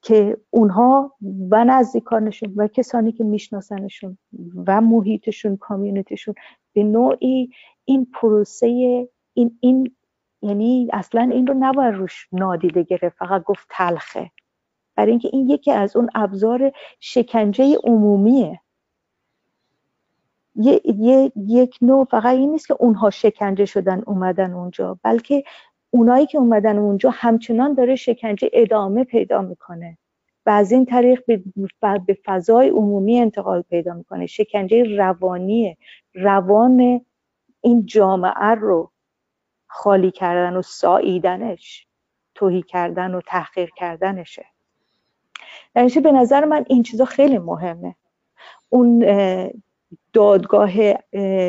[0.03, 1.17] که اونها
[1.51, 4.19] و نزدیکانشون و کسانی که میشناسنشون
[4.67, 6.35] و محیطشون کامیونیتیشون
[6.73, 7.51] به نوعی
[7.85, 8.67] این پروسه
[9.35, 9.97] این این
[10.43, 13.17] یعنی اصلا این رو نباید روش نادیده گرفت.
[13.19, 14.31] فقط گفت تلخه.
[14.99, 18.61] برای اینکه این یکی از اون ابزار شکنجه عمومیه.
[20.57, 25.45] یه،, یه،, یک نوع فقط این نیست که اونها شکنجه شدن اومدن اونجا بلکه
[25.91, 29.99] اونایی که اومدن اونجا همچنان داره شکنجه ادامه پیدا می‌کنه.
[30.47, 31.23] و از این طریق
[32.07, 34.27] به فضای عمومی انتقال پیدا می‌کنه.
[34.27, 35.77] شکنجه روانیه.
[36.15, 37.01] روان
[37.61, 38.91] این جامعه رو
[39.67, 41.87] خالی کردن و ساییدنش
[42.35, 44.58] توهی کردن و تحقیر کردنشه.
[45.75, 47.95] در به نظر من این چیزا خیلی مهمه.
[48.69, 49.05] اون
[50.13, 50.71] دادگاه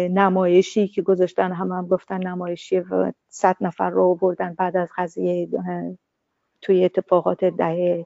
[0.10, 5.50] نمایشی که گذاشتن هم هم گفتن نمایشی و صد نفر رو بردن بعد از قضیه
[6.62, 8.06] توی اتفاقات دهه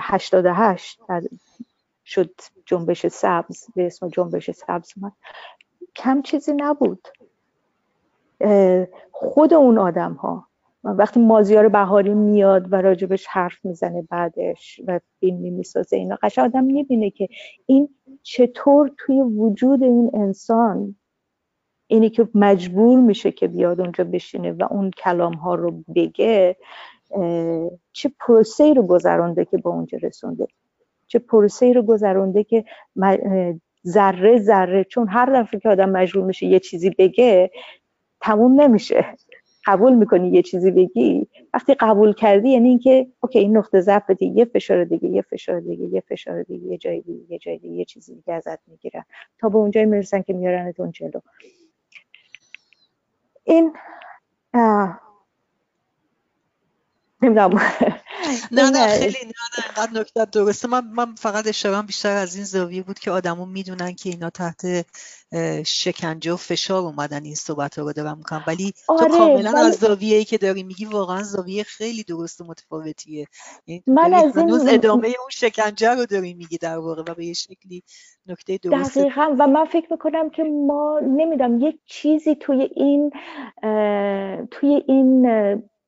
[0.00, 1.00] 88
[2.06, 2.30] شد
[2.66, 5.12] جنبش سبز به اسم جنبش سبز من
[5.96, 7.08] کم چیزی نبود.
[9.12, 10.48] خود اون آدم ها
[10.92, 16.64] وقتی مازیار بهاری میاد و راجبش حرف می‌زنه بعدش و فیلمی می‌سازه اینا قشنگ آدم
[16.64, 17.28] می‌بینه که
[17.66, 17.88] این
[18.22, 20.96] چطور توی وجود این انسان
[21.86, 26.56] اینی که مجبور میشه که بیاد اونجا بشینه و اون کلام ها رو بگه
[27.92, 30.46] چه پروسه رو گذرانده که با اونجا رسونده؟
[31.06, 32.64] چه پروسه رو گذرانده که
[33.86, 37.50] ذره ذره چون هر دفعه که آدم مجبور میشه یه چیزی بگه
[38.20, 39.04] تموم نمیشه.
[39.66, 44.38] قبول می‌کنی یه چیزی بگی؟ وقتی قبول کردی یعنی اینکه اوکی این نقطه ضعف دیگه
[44.38, 47.74] یه فشار دیگه یه فشار دیگه یه فشار دیگه یه جای دیگه یه جای دیگه
[47.74, 49.04] یه چیزی دیگه ازت می‌گیرن.
[49.38, 51.20] تا به اونجایی می‌رسن که میارنتون جلو.
[53.44, 53.72] این
[57.26, 57.60] نمی‌دونم.
[58.52, 60.68] نه نه خیلی نه نه اینقدر نکته درسته.
[60.68, 64.86] من من فقط اشارم بیشتر از این زاویه بود که آدما می‌دونن که اینا تحت
[65.66, 69.74] شکنجه و فشار اومدن این صحبت رو دارم می‌کنم ولی آره، تو کاملا ولی- از
[69.74, 73.26] زاویه ای که داری میگی واقعا زاویه خیلی درست و متفاوتیه.
[73.66, 77.26] یعنی من داری از این- ادامه اون شکنجه رو داری میگی در واقع و به
[77.26, 77.82] یه شکلی
[78.26, 79.00] نکته درسته.
[79.00, 79.34] دقیقا.
[79.38, 83.10] و من فکر می‌کنم که ما نمی‌دونم یک چیزی توی این
[84.50, 85.26] توی این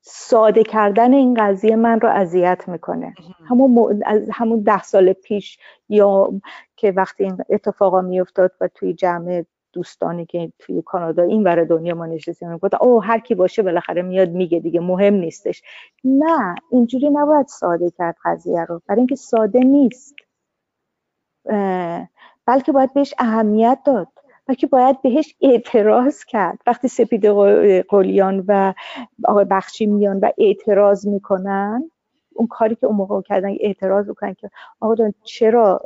[0.09, 3.17] ساده کردن این قضیه من رو اذیت می‌کنه.
[3.45, 5.59] همون مو- از همون ده سال پیش
[5.91, 6.33] یا
[6.77, 9.45] که وقتی این اتفاقا میافتاد و توی جمع
[9.75, 14.03] دوستانی که توی کانادا این ور دنیا ما نشستیم گفت او هر کی باشه بالاخره
[14.03, 15.63] میاد میگه دیگه مهم نیستش.
[16.05, 18.83] نه اینجوری نباید ساده کرد قضیه رو.
[18.89, 20.17] برای اینکه ساده نیست.
[22.47, 24.09] بلکه باید بهش اهمیت داد.
[24.49, 26.59] بلکه باید بهش اعتراض کرد.
[26.67, 28.75] وقتی سپید قل- قلیان و
[29.25, 31.91] آقای بخشی میان و اعتراض می‌کنن
[32.35, 35.81] اون کاری که اون موقع کردن اعتراض بکنن که آقا چرا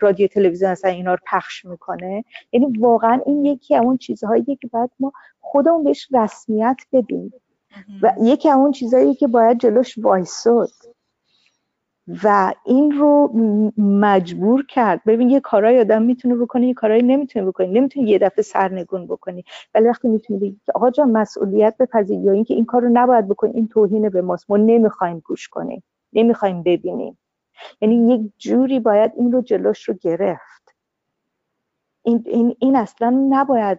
[0.00, 4.68] رادیو تلویزیون اصلا اینا رو پخش می‌کنه؟ یعنی واقعا این یکی از اون چیزهاییه که
[4.72, 7.32] باید ما خودمون بهش رسمیت بدیم.
[8.02, 10.68] و یکی از اون چیزهایی که باید جلوش وایساد.
[12.24, 13.32] و این رو
[13.78, 15.00] مجبور کرد.
[15.06, 17.66] ببین یه کارهای آدم می‌تونه بکنه یه کارهای نمی‌تونه بکنه.
[17.66, 19.44] نمی‌تونه یه دفعه سرنگون بکنی.
[19.74, 23.28] ولی وقتی می‌تونی بگی که آقا جان مسئولیت بپذیر یا اینکه این کار رو نباید
[23.28, 24.50] بکنی این توهین به ماست.
[24.50, 25.82] ما نمی‌خوایم گوش کنیم.
[26.12, 27.18] نمی‌خوایم ببینیم.
[27.80, 30.74] یعنی یک جوری باید این رو جلوش رو گرفت.
[32.04, 33.78] این, این, این اصلا نباید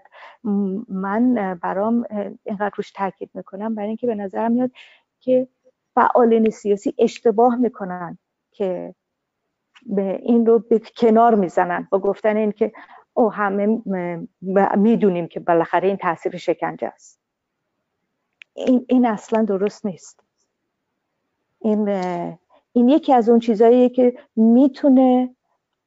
[0.89, 2.05] من برام
[2.43, 3.75] اینقدر روش تاکید می‌کنم.
[3.75, 4.71] برای اینکه به نظرم میاد
[5.19, 5.47] که
[5.95, 8.17] فعالین سیاسی اشتباه می‌کنن
[8.51, 8.95] که
[9.85, 12.71] به این رو به کنار می‌زنن با گفتن این که
[13.13, 13.81] او همه
[14.77, 17.19] می‌دونیم که بالاخره این تاثیر شکنجه است.
[18.53, 20.23] این, این اصلا درست نیست.
[21.59, 21.89] این
[22.73, 25.35] این یکی از اون چیزاییه که می‌تونه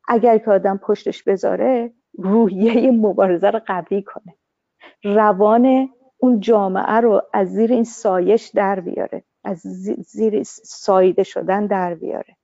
[0.08, 4.34] اگر که آدم پشتش بذاره روحیه مبارزه رو قوی کنه.
[5.04, 5.88] روان
[6.18, 9.22] اون جامعه رو از زیر این سایش در بیاره.
[9.46, 12.36] از زی- زیر سایده شدن در بیاره.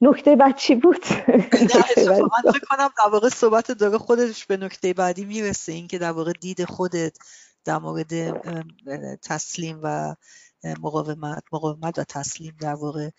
[0.00, 5.24] نکته بعد چی بود؟ نه فکر کنم در واقع صحبت داره خودش به نکته بعدی
[5.24, 7.16] می‌رسه این که در واقع دید خودت
[7.64, 8.12] در مورد
[9.16, 10.14] تسلیم و
[10.64, 13.10] مقاومت مقاومت و تسلیم در واقع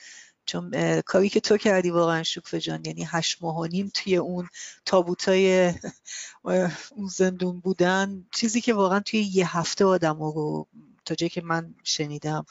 [0.49, 4.49] چون کاری که تو کردی واقعا شکفه جان یعنی هشت ماه و نیم توی اون
[4.85, 5.73] تابوتای
[6.43, 10.67] اون زندون بودن چیزی که واقعا توی یه هفته آدم رو
[11.05, 12.45] تا جایی که من شنیدم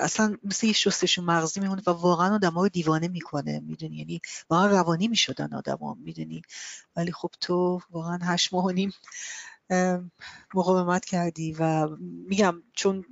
[0.00, 4.20] اصلا مثل یه شستشو مغزی میمونه و واقعا آدم رو دیوانه می‌کنه می‌دونی؟ یعنی
[4.50, 6.42] واقعا روانی می‌شدن آدما می‌دونی؟
[6.96, 8.92] ولی خب تو واقعا هشت ماه و نیم
[10.54, 11.88] مقاومت کردی و
[12.28, 13.04] میگم چون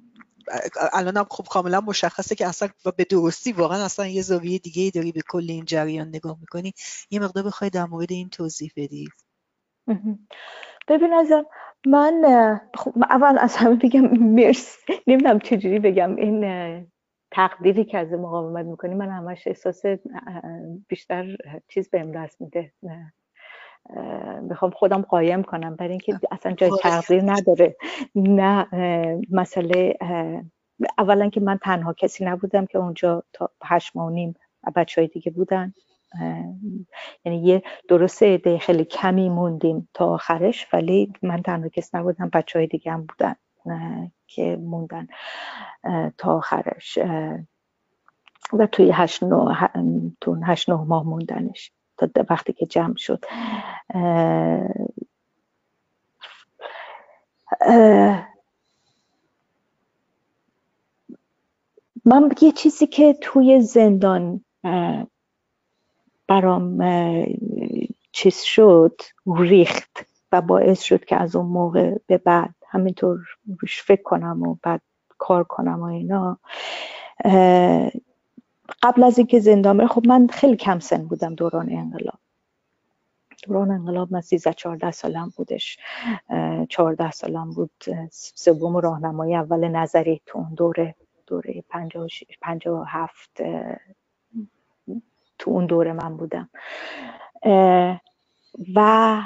[0.93, 5.13] الانم خب کاملا مشخصه که اصلا و به درستی واقعا اصلا یه زاویه دیگه داری
[5.13, 6.73] به کل این جریان نگاه می‌کنی.
[7.11, 9.09] یه مقدار بخوای در مورد این توضیح بدی.
[10.89, 11.45] ببین ازم
[11.87, 14.93] من خب اول از همه بگم مرسی.
[15.07, 16.91] نمی‌دونم چجوری بگم این
[17.33, 19.83] تقدیری که از مقاومت می‌کنی من همش احساس
[20.89, 21.37] بیشتر
[21.69, 22.73] چیز بهم دست میده.
[24.43, 26.71] می‌خوام خودم قایم کنم برای اینکه اصلا جای.
[26.83, 27.77] تقدیر نداره.
[28.15, 28.67] نه
[29.31, 29.95] مسئله
[30.99, 34.35] اولا که من تنها کسی نبودم که اونجا تا هشت ماه و نیم
[34.77, 35.73] بچه های دیگه بودن.
[37.25, 42.59] یعنی یه درسته عده خیلی کمی موندیم تا آخرش ولی من تنها کس نبودم بچه
[42.59, 43.35] های دیگه هم بودن
[44.27, 45.07] که موندن
[46.19, 46.99] تا آخرش
[48.53, 49.23] و توی هشت
[50.69, 51.73] نه ماه موندنش.
[52.07, 53.25] تا وقتی که جمع شد.
[62.05, 64.45] من یه چیزی که توی زندان
[66.29, 66.79] برام
[68.13, 73.19] چیز شد ریخت و باعث شد که از اون موقع به بعد همینطور
[73.61, 74.81] روش فکر کنم و بعد
[75.19, 76.39] کار کنم و اینا
[78.83, 82.19] قبل از اینکه زندان بره خب من خیلی کم سن بودم دوران انقلاب.
[83.45, 85.79] دوران انقلاب من 13 14 سالم بودش.
[86.69, 87.73] 14 سالم بود.
[88.13, 90.97] سوم راهنمای اول نظری تو اون دوره.
[91.27, 91.65] دوره
[92.51, 93.43] 57
[95.39, 96.51] تو اون دوره من بودم.
[98.77, 99.23] و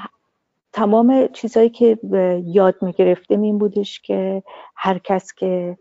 [0.73, 1.99] تمام چیزهایی که
[2.47, 4.45] یاد می‌گرفتیم این بودش که
[4.77, 5.79] هر کس که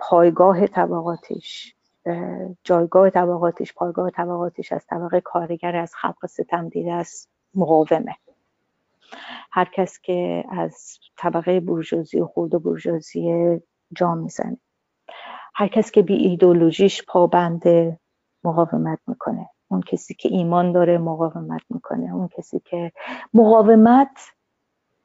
[0.00, 1.75] پایگاه طبقاتش
[2.64, 8.16] جایگاه طبقاتش پایگاه طبقاتش از طبقه کارگر از خلق ستم دیده است مقاومه.
[9.52, 13.60] هر کس که از طبقه برجوزی و خورد برجوزی
[13.92, 14.58] جا می‌زنه.
[15.54, 18.00] هر کس که بی ایدولوژیش پابنده
[18.44, 19.48] مقاومت می‌کنه.
[19.68, 22.14] اون کسی که ایمان داره مقاومت می‌کنه.
[22.14, 22.92] اون کسی که
[23.34, 24.32] مقاومت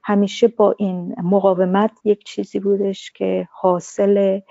[0.04, 4.42] همیشه با این مقاومت یک چیزی بودش که حاصل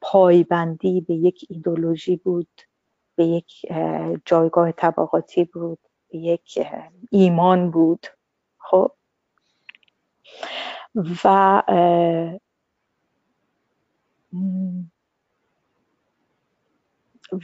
[0.00, 2.48] پایبندی به یک ایدولوژی بود
[3.16, 3.52] به یک
[4.24, 5.78] جایگاه طبقاتی بود
[6.10, 6.58] به یک
[7.10, 8.06] ایمان بود.
[8.58, 8.92] خب؟
[11.24, 11.62] و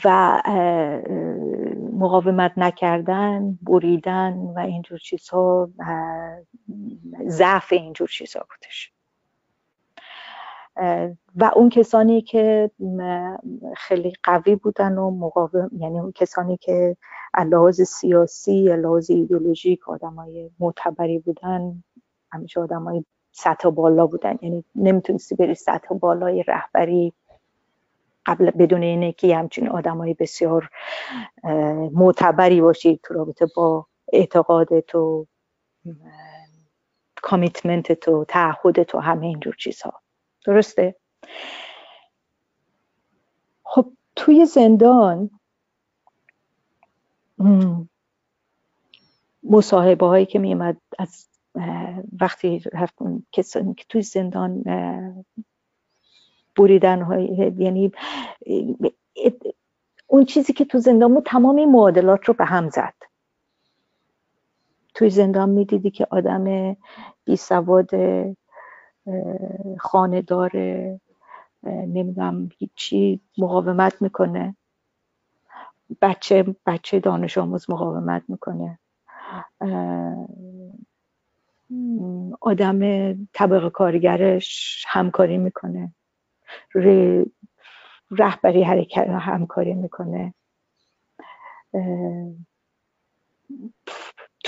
[0.05, 0.43] و
[1.93, 5.71] مقاومت نکردن بریدن و اینجور چیزها
[7.27, 8.96] ضعف اینجور چیزها بودش.
[11.37, 12.71] و اون کسانی که
[13.77, 16.97] خیلی قوی بودن و مقاوم یعنی اون کسانی که
[17.47, 21.85] لحاظ سیاسی لحاظ ایدولوژیک های معتبری بودن
[22.33, 24.39] همیشه های سطح بالا بودن.
[24.43, 27.13] یعنی نمی‌تونستی بری سطح بالای رهبری
[28.27, 30.71] قبل بدون اینه که همچین های بسیار
[31.93, 35.27] معتبری باشی تو رابطه با اعتقادت و
[37.23, 40.06] کامیتمنت و تعهدت و همه اینجور چیزها.
[40.47, 40.95] درسته.
[43.63, 45.31] خب توی زندان
[49.43, 51.29] مصاحبه هایی که میمد از
[52.21, 54.65] وقتی رفتم کسانی که توی زندان
[56.57, 57.93] بریدن های یعنی
[60.07, 62.95] اون چیزی که تو زندان بود تمام این معادلات رو به هم زد.
[64.95, 66.77] توی زندان می‌دیدی که آدم
[67.25, 67.91] بی سواد
[69.79, 71.01] خانه داره
[71.65, 74.57] نمی‌دونم هیچی مقاومت می‌کنه.
[76.03, 78.79] بچه بچه دانش آموز مقاومت می‌کنه.
[82.41, 82.79] آدم
[83.33, 85.95] طبقه کارگرش همکاری می‌کنه.
[88.11, 90.35] رهبری حرکت همکاری می‌کنه.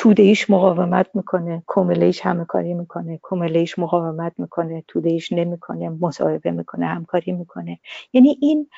[0.00, 7.80] تودهیش مقاومت می‌کنه کوملیش همکاری می‌کنه کوملیش مقاومت می‌کنه تودهیش نمی‌کنه مصاحبه می‌کنه همکاری می‌کنه.
[8.12, 8.70] یعنی این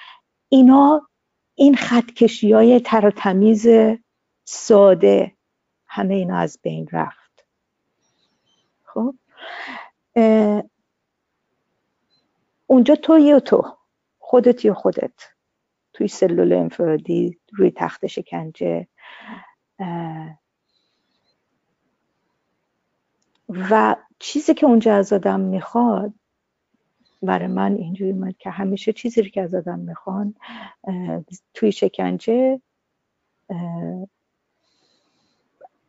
[0.48, 1.08] اینا
[1.54, 3.66] این خطکشی های تر تمیز
[4.44, 5.36] ساده
[5.86, 7.46] همه اینا از بین رفت.
[8.84, 9.14] خب؟
[12.66, 13.64] اونجا تو یا تو؟
[14.18, 15.28] خودت یا خودت؟
[15.92, 18.88] توی سلول انفرادی روی تخت شکنجه
[23.70, 26.12] و چیزی که اونجا از آدم می‌خواد
[27.22, 30.34] برای من اینجوری من که همیشه چیزی که از آدم می‌خوان
[31.54, 32.60] توی شکنجه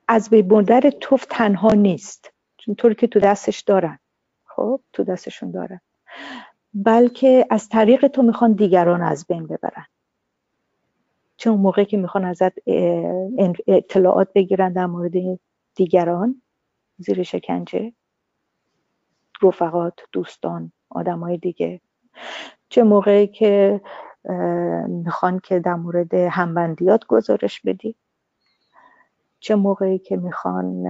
[0.07, 2.33] از بی بردن توف تنها نیست.
[2.57, 3.99] چون طوری که تو دستش دارن.
[4.45, 5.81] خب تو دستشون دارن.
[6.73, 9.85] بلکه از طریق تو می‌خوان دیگران از بین ببرن.
[11.37, 12.53] چون موقعی که می‌خوان ازت
[13.67, 15.39] اطلاعات بگیرن در مورد
[15.75, 16.40] دیگران
[17.01, 17.93] زیر شکنجه.
[19.43, 21.81] رفقات دوستان آدمای دیگه.
[22.69, 23.81] چه موقعی که
[24.87, 27.95] می‌خوان که در مورد همبندیات گزارش بدی.
[29.39, 30.83] چه موقعی که می‌خوان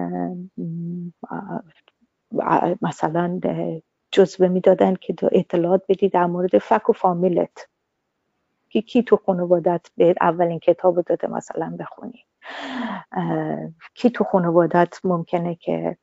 [2.82, 3.40] مثلا
[4.12, 7.68] جزوه می‌دادن که تو اطلاعات بدی در مورد فک و فامیلت.
[8.70, 12.26] که کی تو خانوادت به اولین کتاب داده مثلا بخونی.
[13.96, 15.98] کی تو خانوادت ممکنه که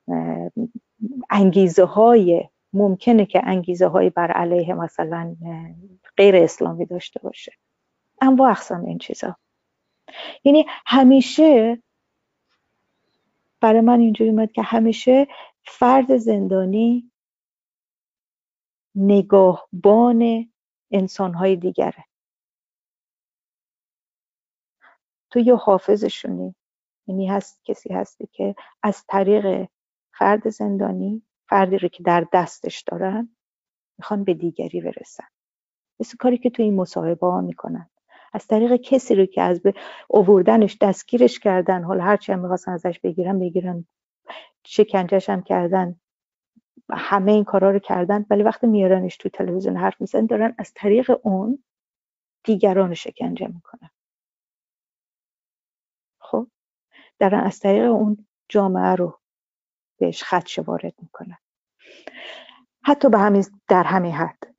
[1.30, 5.36] انگیزه های ممکنه که انگیزه های بر علیه مثلا
[6.16, 7.52] غیر اسلامی داشته باشه.
[8.20, 9.36] انواع اقسام این چیزا.
[10.44, 11.82] یعنی همیشه
[13.60, 15.26] برای من اینجوری اومد که همیشه
[15.64, 17.12] فرد زندانی
[18.94, 20.50] نگاهبان
[20.90, 22.07] انسانهای دیگره.
[25.30, 26.54] تو یه حافظشونی؟
[27.06, 29.68] یعنی هست کسی هستی که از طریق
[30.14, 33.36] فرد زندانی فردی رو که در دستش دارن
[33.98, 35.24] می‌خوان به دیگری برسن.
[36.00, 37.90] مثل کاری که تو این مصاحبه ها می‌کنن.
[38.32, 39.74] از طریق کسی رو که از به
[40.08, 43.86] اووردنش دستگیرش کردن حالا هرچی هم می‌خواستن ازش بگیرن بگیرن.
[44.66, 46.00] شکنجهش هم کردن.
[46.90, 51.20] همه این کارا رو کردن ولی وقتی میارنش تو تلویزیون حرف می‌زنن دارن از طریق
[51.22, 51.64] اون
[52.44, 53.90] دیگران رو شکنجه می‌کنن
[56.20, 56.48] خب
[57.20, 59.20] دارن از طریق اون جامعه رو
[59.98, 61.38] بهش خدشه وارد می‌کنن.
[62.84, 64.54] حتی به همین در همین حد.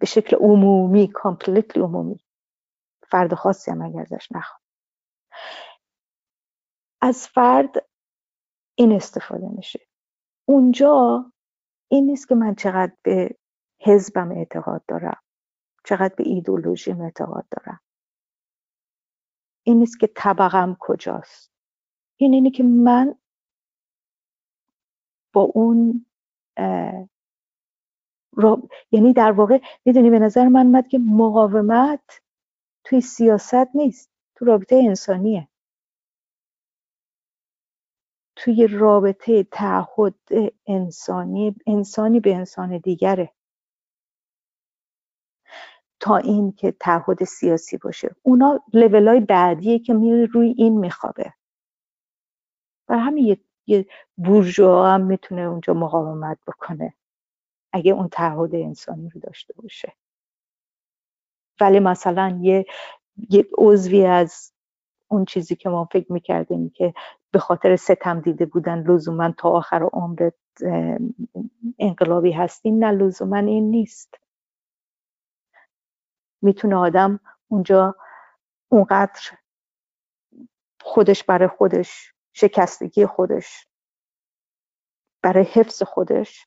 [0.00, 2.20] به شکل عمومی کامپلیتلی عمومی.
[3.08, 4.60] فرد خاصی هم ازش نخواد.
[7.02, 7.86] از فرد
[8.74, 9.86] این استفاده میشه.
[10.48, 11.24] اونجا
[11.88, 13.38] این نیست که من چقدر به
[13.80, 15.22] حزبم اعتقاد دارم.
[15.84, 17.80] چقدر به ایدولوژیم اعتقاد دارم.
[19.62, 21.49] این نیست که طبقم کجاست.
[22.20, 23.14] این اینه که من
[25.32, 26.06] با اون
[28.36, 28.62] را...
[28.90, 32.20] یعنی در واقع می‌دونی به نظر من اومد که مقاومت
[32.84, 35.48] توی سیاست نیست تو رابطه انسانیه.
[38.36, 40.14] توی رابطه تعهد
[40.66, 43.32] انسانی انسانی به انسان دیگره.
[46.00, 48.16] تا این که تعهد سیاسی باشه.
[48.22, 51.34] اونا لیول های بعدیه که میره روی این میخوابه.
[52.90, 53.38] و همین یه,
[53.68, 53.86] یه
[54.18, 56.94] بورژوا هم می‌تونه اونجا مقاومت بکنه.
[57.74, 59.94] اگه اون تعهد انسانی رو داشته باشه.
[61.60, 62.66] ولی مثلا یه
[63.30, 64.52] یه عضوی از
[65.08, 66.94] اون چیزی که ما فکر می‌کردیم که
[67.32, 70.34] به خاطر ستم دیده بودن لزوما تا آخر عمرت
[70.66, 70.98] اه،
[71.78, 74.14] انقلابی هستیم نه لزوما این نیست.
[76.42, 77.96] می‌تونه آدم اونجا
[78.72, 79.20] اونقدر
[80.82, 83.68] خودش برای خودش شکستگی خودش
[85.22, 86.46] برای حفظ خودش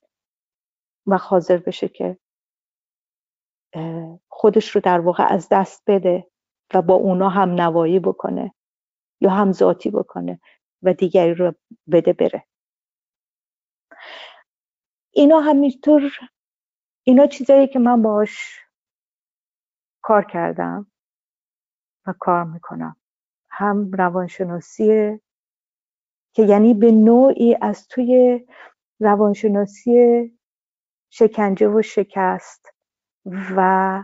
[1.08, 2.18] و حاضر بشه که
[4.30, 6.32] خودش رو در واقع از دست بده
[6.74, 8.54] و با اونا هم نوایی بکنه
[9.22, 10.42] یا هم ذاتی بکنه
[10.84, 11.54] و دیگری رو
[11.92, 12.48] بده بره.
[15.12, 16.12] اینا همینطور
[17.04, 18.60] اینا چیزایی که من باش
[20.02, 20.92] کار کردم
[22.08, 22.96] و کار می‌کنم.
[23.50, 25.20] هم روانشناسی
[26.34, 28.46] که یعنی به نوعی از توی
[29.00, 30.32] روانشناسی
[31.10, 32.74] شکنجه و شکست
[33.56, 34.04] و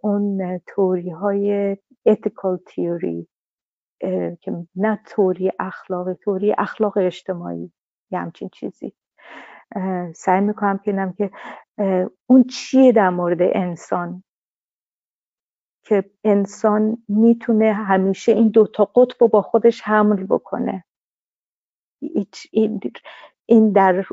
[0.00, 1.76] اون توری های
[2.08, 3.26] theory
[4.00, 7.72] اه، که نه توری اخلاق توری اخلاق اجتماعی
[8.10, 8.92] یه همچین چیزی.
[10.14, 11.30] سعی می‌کنم ببینم که
[12.26, 14.24] اون چیه در مورد انسان؟
[15.84, 20.84] که انسان می‌تونه همیشه این دوتا قطب رو با خودش حمل بکنه.
[23.46, 24.06] این در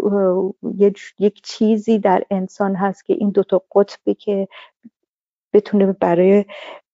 [1.20, 4.50] یک- چیزی در انسان هست که این دوتا قطبی که
[5.54, 6.46] بتونه برای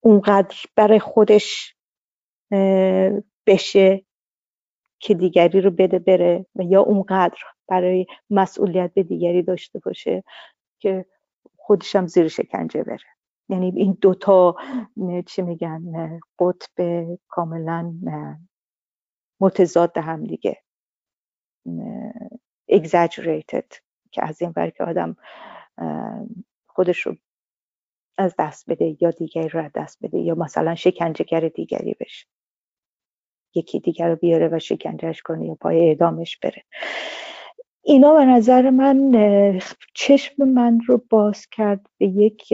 [0.02, 1.76] اونقدر برای خودش
[3.48, 4.06] بشه
[5.02, 7.38] که دیگری رو بده بره و یا اونقدر
[7.70, 10.24] برای مسئولیت به دیگری داشته باشه
[10.82, 11.06] که
[11.58, 13.00] خودش هم زیر شکنجه بره.
[13.50, 14.56] یعنی این دوتا
[15.28, 15.82] چی میگن
[16.40, 17.96] قطب کاملا
[19.42, 20.64] متضاد هم دیگه.
[22.72, 23.80] Exaggerated
[24.12, 25.16] که از این ور که آدم
[26.68, 27.16] خودش رو
[28.18, 32.28] از دست بده یا دیگری رو از دست بده یا مثلا شکنجهگر دیگری بشه.
[33.56, 36.64] یکی دیگر رو بیاره و شکنجهش کنه یا پای اعدامش بره.
[37.82, 39.12] اینا به نظر من
[39.94, 42.54] چشم من رو باز کرد به یک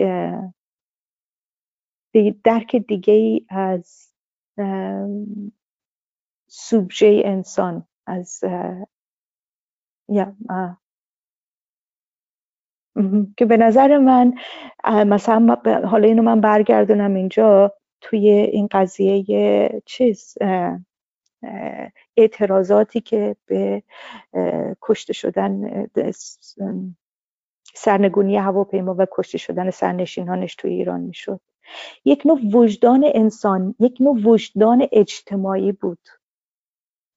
[2.43, 4.13] درک دیگه ای از
[6.47, 8.43] سوبژه انسان از
[10.09, 10.35] یا
[12.95, 13.33] مهم.
[13.37, 14.33] که به نظر من
[14.85, 20.35] مثلا حالا اینو من برگردونم اینجا توی این قضیه چیز
[22.17, 23.83] اعتراضاتی که به
[24.81, 25.87] کشته شدن
[27.75, 31.41] سرنگونی هواپیما و کشته شدن سرنشینانش توی ایران می‌شد.
[32.05, 35.99] یک نوع وجدان انسان یک نوع وجدان اجتماعی بود.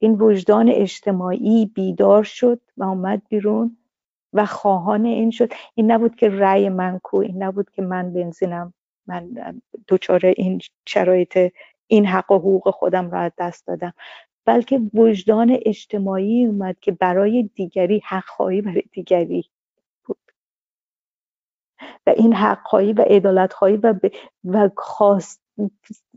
[0.04, 3.76] این وجدان اجتماعی بیدار شد و آمد بیرون
[4.32, 5.52] و خواهان این شد.
[5.74, 8.74] این نبود که رأی من کو این نبود که من بنزینم.
[9.06, 9.30] من
[9.88, 11.52] دچار این شرایط
[11.86, 13.92] این حق و حقوق خودم را دست دادم.
[14.44, 19.50] بلکه وجدان اجتماعی اومد که برای دیگری حقخواهی برای دیگری
[20.04, 20.32] بود.
[22.06, 23.94] و این حقخواهی و عدالتخواهی و,
[24.44, 25.40] و خواست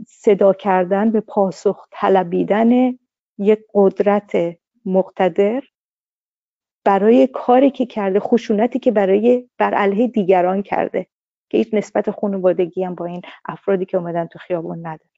[0.07, 2.97] صدا کردن به پاسخ طلبیدن
[3.37, 5.63] یک قدرت مقتدر
[6.83, 11.07] برای کاری که کرده خشونتی که برای بر علیه دیگران کرده
[11.49, 15.09] که هیچ نسبت خانوادگی هم با این افرادی که اومدن تو خیابون نداره.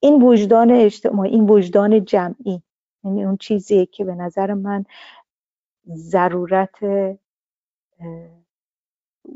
[0.00, 2.62] این وجدان اجتماعی این وجدان جمعی
[3.04, 4.84] یعنی اون چیزیه که به نظر من
[5.86, 6.78] ضرورت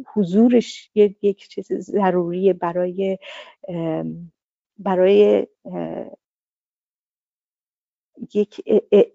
[0.06, 3.18] حضورش یک چیز ضروریه برای
[4.78, 5.46] برای
[8.34, 8.64] یک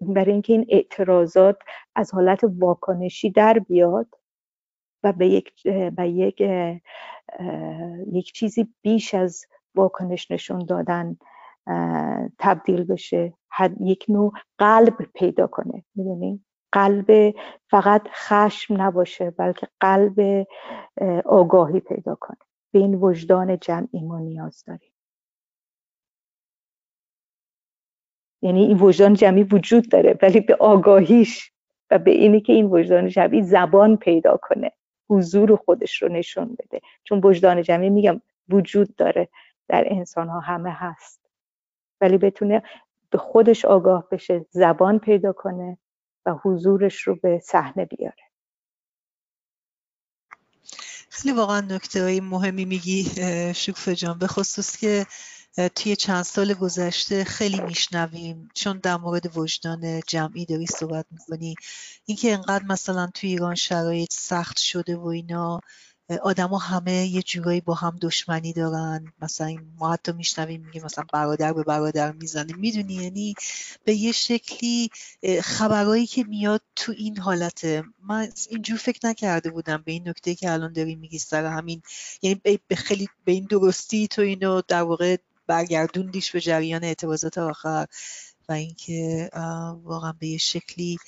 [0.00, 1.56] برای اینکه این اعتراضات
[1.94, 4.08] از حالت واکنشی در بیاد
[5.02, 6.40] و به یک به یک
[8.12, 11.16] یک چیزی بیش از واکنش نشون دادن
[12.38, 13.34] تبدیل بشه
[13.80, 15.84] یک نوع قلب پیدا کنه.
[15.94, 17.34] می‌دونی؟ قلب
[17.70, 20.46] فقط خشم نباشه بلکه قلب
[21.24, 22.38] آگاهی پیدا کنه.
[22.72, 24.93] به این وجدان جمعی ما نیاز داریم.
[28.44, 31.52] یعنی این وجدان جمعی وجود داره ولی به آگاهیش
[31.90, 34.72] و به اینی که این وجدان جمعی زبان پیدا کنه
[35.08, 36.80] حضور خودش رو نشون بده.
[37.04, 39.28] چون وجدان جمعی میگم وجود داره
[39.68, 41.20] در انسان ها همه هست.
[42.00, 42.62] ولی بتونه
[43.10, 45.78] به خودش آگاه بشه زبان پیدا کنه
[46.26, 48.24] و حضورش رو به صحنه بیاره.
[51.10, 53.04] خیلی واقعا نکته مهمی میگی
[53.54, 54.18] شکفه جان.
[54.18, 55.06] به خصوص که
[55.74, 61.54] توی چند سال گذشته خیلی میشنویم چون در مورد وجدان جمعی داری صحبت می‌کنی.
[62.04, 65.60] اینکه انقدر مثلا توی ایران شرایط سخت شده و اینا
[66.22, 69.12] آدما همه یه جورایی با هم دشمنی دارن.
[69.22, 72.56] مثلا ما حتی میشنویم میگه مثلا برادر به برادر می‌زنه.
[72.56, 73.34] می‌دونی؟ یعنی
[73.84, 74.90] به یه شکلی
[75.42, 79.82] خبرهایی که میاد تو این حالته من اینجور فکر نکرده بودم.
[79.86, 81.82] به این نکته که الان داری میگی سر همین
[82.22, 87.86] یعنی به خیلی به این درستی تو اینو در واقع برگردوندیش به جریان اعتراضات آخر
[88.48, 89.30] و اینکه
[89.82, 90.98] واقعا به یه شکلی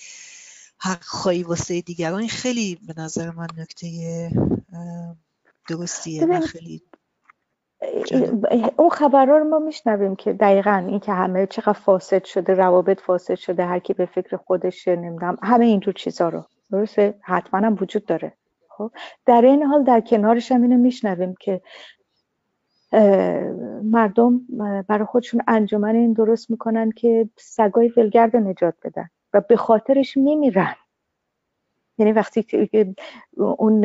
[0.78, 2.20] حق خواهی واسه دیگران.
[2.20, 3.88] این خیلی به نظر من نکته
[5.68, 6.82] درستیه و خیلی
[8.76, 13.34] اون خبرها رو ما میشنویم که دقیقا این که همه چقدر فاسد شده روابط فاسد
[13.34, 16.44] شده هر کی به فکر خودش نمی‌دونم همه اینجور چیزا رو.
[16.70, 18.32] درسته؟ حتما هم وجود داره.
[18.68, 18.92] خب؟
[19.26, 21.60] در این حال در کنارش هم اینو میشنویم که
[23.82, 24.40] مردم
[24.89, 30.74] برای خودشون انجمن این درست می‌کنن که سگای ولگرد نجات بدن و به خاطرش میمیرن
[31.98, 32.68] یعنی وقتی
[33.36, 33.81] اون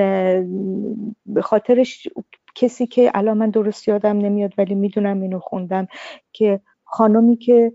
[1.25, 2.07] به خاطرش
[2.55, 5.87] کسی که الان من درست یادم نمیاد ولی می‌دونم اینو خوندم
[6.33, 7.73] که خانمی که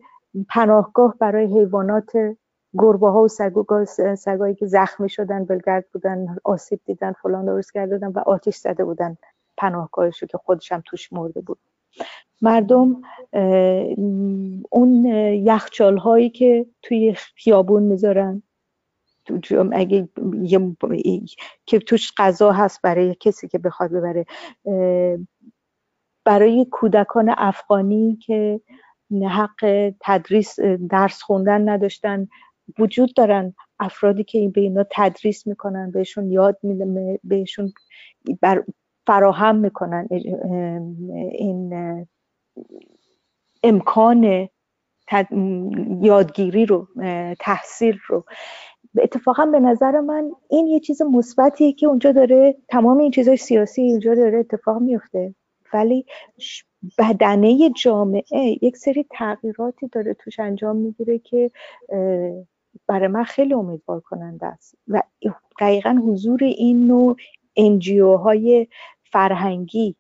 [0.49, 2.13] پناهگاه برای حیوانات
[2.79, 3.29] گربه ها و
[4.17, 9.17] سگایی که زخمی شدن بلگرد بودن آسیب دیدن فلان درست کرده و آتیش زده بودن.
[9.57, 11.59] پناهگاهش که خودشم توش مرده بود.
[12.43, 13.03] مردم
[14.71, 15.05] اون
[15.35, 18.43] یخچال هایی که توی خیابون می‌ذارن
[19.73, 20.09] اگه
[21.67, 24.27] که توش غذا هست برای کسی که بخواد ببره
[26.25, 28.61] برای کودکان افغانی که
[29.31, 30.61] حق تدریس
[30.91, 32.29] درس خوندن نداشتن
[32.79, 37.73] وجود دارن افرادی که به اینا تدریس می‌کنن بهشون یاد میدن بهشون
[38.41, 38.65] بر
[39.07, 40.09] فراهم می‌کنن
[41.33, 42.07] این
[43.63, 44.49] امکان
[46.01, 46.89] یادگیری رو
[47.41, 48.25] تحصیل رو.
[48.99, 53.91] اتفاقا به نظر من این یه چیز مثبتیه که اونجا داره تمام این چیزای سیاسی
[53.91, 55.35] اونجا داره اتفاق میفته
[55.75, 56.07] ولی
[56.99, 61.51] بدنه جامعه یک سری تغییراتی داره توش انجام می‌گیره که
[62.87, 64.75] برای من خیلی امیدوار کننده است.
[64.89, 65.03] و
[65.61, 67.17] دقیقا حضور این نوع
[67.57, 68.67] انجیو های
[69.13, 69.97] فرهنگی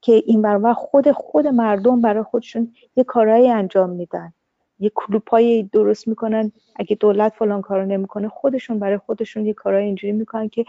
[0.00, 4.32] که این برای خود خود مردم برای خودشون یه کارهایی انجام میدن.
[4.80, 6.52] یه کلوپایی درست می‌کنن.
[6.76, 10.64] اگه دولت فلان کارو نمی‌کنه خودشون برای خودشون یه کارهای اینجوری می‌کنن که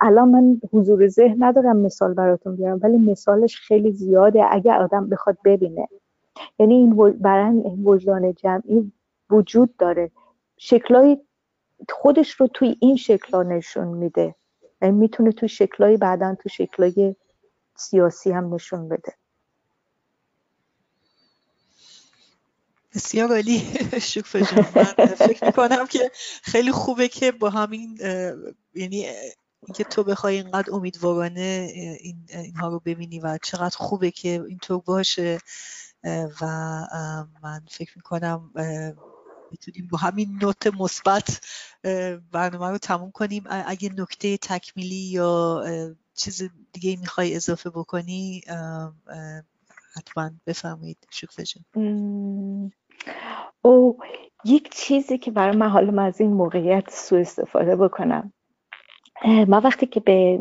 [0.00, 5.36] الان من حضور ذهن ندارم مثال براتون بیارم ولی مثالش خیلی زیاده اگه آدم بخواد
[5.44, 5.88] ببینه.
[6.58, 8.92] یعنی این برای وجدان جمعی
[9.30, 10.10] وجود داره.
[10.56, 11.18] شکلای
[11.90, 14.34] خودش رو توی این شکلا نشون میده.
[14.90, 17.16] می‌تونه تو شکلای بعدا تو شکلای
[17.76, 19.14] سیاسی هم نشون بده.
[22.94, 23.58] بسیار عالی.
[24.12, 24.66] شکفه جان.
[24.76, 26.10] من فکر می‌کنم که
[26.42, 27.98] خیلی خوبه که با همین
[28.74, 29.06] یعنی
[29.66, 31.68] اینکه تو بخوای اینقدر امیدوارانه
[32.00, 35.38] این اینها رو ببینی و چقدر خوبه که اینطور باشه.
[36.40, 36.46] و
[37.42, 38.50] من فکر می‌کنم
[39.52, 41.40] می‌تونیم با همین نوت مثبت
[42.32, 43.44] برنامه رو تموم کنیم.
[43.48, 45.64] اگه نکته تکمیلی یا
[46.14, 46.42] چیز
[46.72, 48.42] دیگه می‌خوای اضافه بکنی
[49.96, 51.06] حتما بفرمایید.
[51.10, 51.64] شکفه جان.
[53.62, 53.98] او
[54.44, 58.32] یک چیزی که برای من حالا از این موقعیت سوء استفاده بکنم.
[59.24, 60.38] من وقتی که به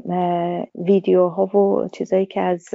[0.76, 2.70] ویدیوها و چیزایی که از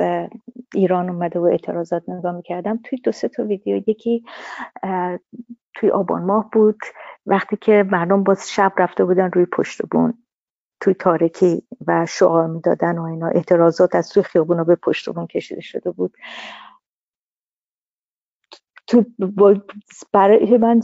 [0.75, 4.25] ایران اومده و اعتراضات نگاه می‌کردم توی دو سه تا ویدیو یکی
[5.77, 6.79] توی آبان ماه بود.
[7.27, 10.23] وقتی که مردم باز شب رفته بودن روی پشت بون
[10.81, 13.27] توی تاریکی و شعار می‌دادن و اینا.
[13.27, 16.17] اعتراضات از توی خیابونا به پشت بون کشیده شده بود.
[18.87, 19.05] تو
[20.13, 20.81] برای من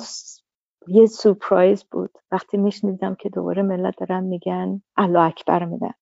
[0.87, 2.19] یه سورپرایز بود.
[2.33, 5.95] وقتی میشنیدم که دوباره ملت دارن میگن الله اکبر میدن.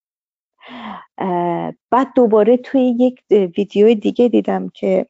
[1.91, 5.07] بعد دوباره توی یک ویدیو دیگه دیدم که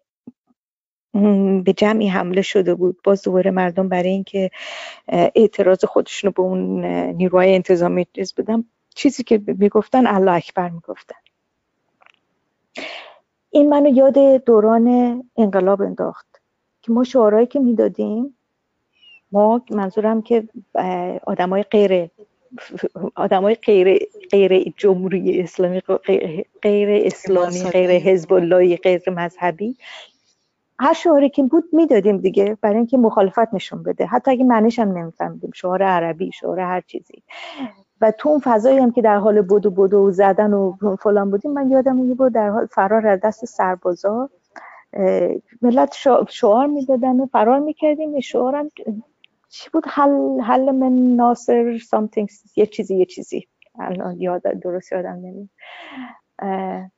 [1.65, 4.51] به جمعی حمله شده بود باز دوباره مردم برای اینکه
[5.09, 8.65] اعتراض خودشون رو به اون نیروهای انتظامی چیز بدن
[8.95, 11.17] چیزی که می‌گفتن الله اکبر می‌گفتن
[13.51, 14.89] این منو یاد دوران
[15.37, 16.41] انقلاب انداخت
[16.83, 18.37] که ما شعارهایی که می‌دادیم
[19.33, 20.49] ما منظورم که
[21.27, 22.09] آدمای غیر
[23.15, 23.99] آدمای غیر
[24.31, 25.81] غیر جمهوری اسلامی
[26.63, 27.91] غیر, اسلامی غیر.
[27.91, 29.77] حزب اللهی غیر مذهبی
[30.81, 34.07] هر شعاری که بود می‌دادیم دیگه برای اینکه مخالفت نشون بده.
[34.07, 35.51] حتی اگه معنیش هم نمیفهمیدیم.
[35.55, 37.23] شعار عربی شعار هر چیزی.
[38.01, 41.53] و تو اون فضایی هم که در حال بدو بدو و زدن و فلان بودیم
[41.53, 44.31] من یادم یه بود در حال فرار از دست سربازا
[45.63, 48.21] ملت شع- شعار می‌دادن و فرار می‌کردیم.
[48.21, 48.71] شعارم
[49.49, 51.79] چی بود؟ حل حل من ناصر
[52.57, 53.49] یه چیزی یه چیزی.
[53.79, 56.91] الان یاد درست یادم نمیاد.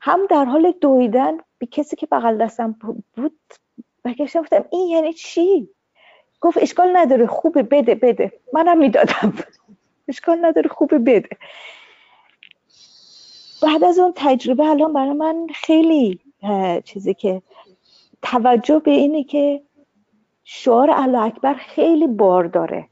[0.00, 2.72] هم در حال دویدن به کسی که بغل دستم
[3.16, 3.40] بود
[4.04, 5.68] بگشتم گفتم این یعنی چی؟
[6.40, 8.32] گفت اشکال نداره خوبه بده بده.
[8.52, 9.34] منم می‌دادم.
[10.08, 11.28] اشکال نداره خوبه بده.
[13.62, 16.20] بعد از اون تجربه الان برای من خیلی
[16.84, 17.42] چیزی که
[18.22, 19.62] توجه به اینه که
[20.44, 22.88] شعار الله اکبر خیلی بار داره.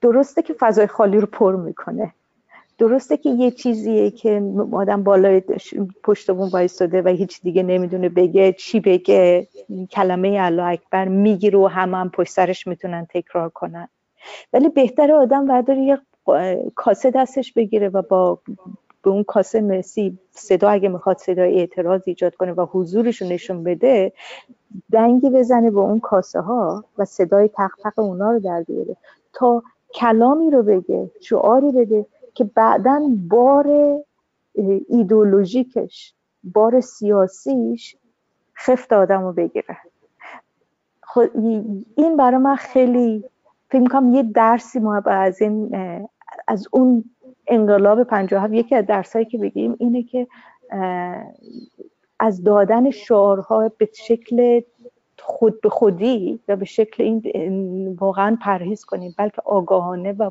[0.00, 2.14] درسته که فضای خالی رو پر می‌کنه.
[2.80, 4.42] درسته که یه چیزیه که
[4.74, 5.74] آدم بالای ش-
[6.04, 9.48] پشت بون وایستاده و هیچ دیگه نمی‌دونه بگه چی بگه.
[9.92, 13.88] کلمه الله اکبر می‌گیره و همه هم پشت سرش می‌تونن تکرار کنن.
[14.54, 16.00] ولی بهتره آدم برداره یه
[16.76, 18.40] کاسه دستش بگیره و با
[19.04, 24.12] به اون کاسه مرسی صدا اگه می‌خواد صدای اعتراض ایجاد کنه و حضورش نشون بده
[24.92, 28.96] دنگی بزنه به اون کاسه ها و صدای تق تق اونا رو در بیاره.
[29.34, 29.62] تا
[29.94, 32.06] کلامی رو بگه شعاری بده
[32.40, 36.14] که بعدا بار اه، ایدئولوژیکش
[36.44, 37.96] بار سیاسیش
[38.58, 39.76] خفت آدم رو بگیره.
[41.02, 41.30] خود
[41.96, 43.24] این برای من خیلی
[43.68, 45.76] فکر می‌کنم یه درسی ما از این
[46.48, 47.04] از اون
[47.46, 50.26] انقلاب 57 یکی از درسایی که بگیم اینه که
[52.18, 54.60] از دادن شعارها به شکل
[55.18, 60.30] خود به خودی و به شکل این واقعا پرهیز کنیم بلکه آگاهانه و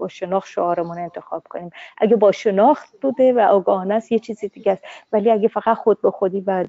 [0.00, 1.70] با شناخت شعارمون انتخاب کنیم.
[1.98, 4.84] اگه با شناخت بوده و آگاهانه است یه چیزی دیگه است.
[5.12, 6.64] ولی اگه فقط خود به خودی و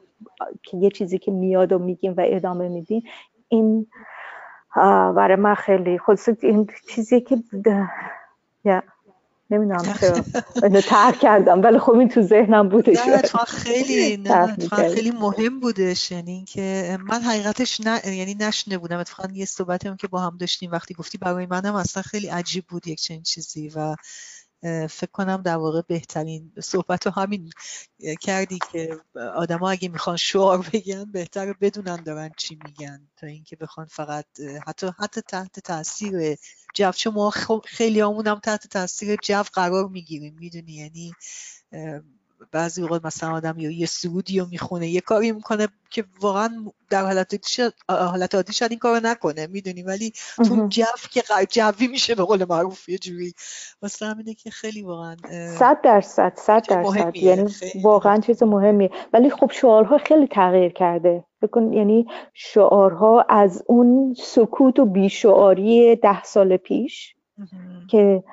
[0.73, 3.03] یه چیزی که میاد و میگیم و ادامه میدیم
[3.47, 3.87] این
[5.15, 7.37] برای من خیلی خصوص این چیزی که
[8.65, 8.83] یا
[9.52, 10.26] نمی‌دونم چرا.
[10.64, 14.57] اینو ترک کردم ولی خب این تو ذهنم بوده نه اتفاقا خیلی نه.
[14.95, 16.11] خیلی مهم بودش.
[16.11, 18.99] یعنی اینکه من حقیقتش نه یعنی نشنیده بودم.
[18.99, 22.65] اتفاقا یه صحبتی هم که با هم داشتیم وقتی گفتی برای منم اصلا خیلی عجیب
[22.68, 23.95] بود یک چنین چیزی و
[24.89, 27.49] فکر کنم در واقع بهترین صحبت رو همین
[28.21, 28.97] کردی که
[29.35, 33.07] آدما اگه می‌خوان شعار بگن بهتره بدونن دارن چی میگن.
[33.17, 34.25] تا اینکه بخوان فقط
[34.67, 36.38] حتی حتی تحت تاثیر
[36.75, 37.29] جو چون ما
[37.65, 41.11] خیلی همون هم تحت تاثیر جو قرار می‌گیریم می‌دونی؟ یعنی
[42.51, 47.03] بعضی اوقات مثلا آدم یا یه سرودی رو می‌خونه یه کاری می‌کنه که واقعا در
[47.03, 47.35] حالت
[47.89, 50.68] حالت عادی شاید این کارو نکنه می‌دونی؟ ولی تو.
[50.68, 53.34] جو که جوی میشه به قول معروف یه جوری.
[53.81, 55.15] واسه همینه که خیلی واقعا
[55.59, 57.15] صد درصد صد درصد.
[57.15, 57.84] یعنی خیلی.
[57.84, 58.89] واقعا چیز مهمیه.
[59.13, 61.23] ولی خب شعارها خیلی تغییر کرده.
[61.41, 67.15] فکر کن یعنی شعارها از اون سکوت و بیشعاری ده سال پیش.
[67.88, 68.23] که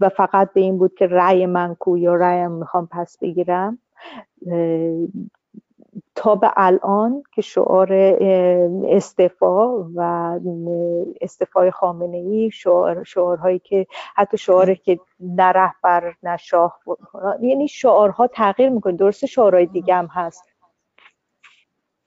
[0.00, 3.78] و فقط به این بود که رأی من کو یا رأیم می‌خوام پس بگیرم.
[6.14, 7.92] تا به الان که شعار
[8.88, 10.00] استفا و
[11.20, 13.86] استفای خامنه ای شعار شعارهایی که
[14.16, 16.80] حتی شعاره که نه رهبر نه شاه
[17.42, 18.92] یعنی شعارها تغییر می‌کنه.
[18.92, 20.49] درسته شعارهای دیگه هم هست.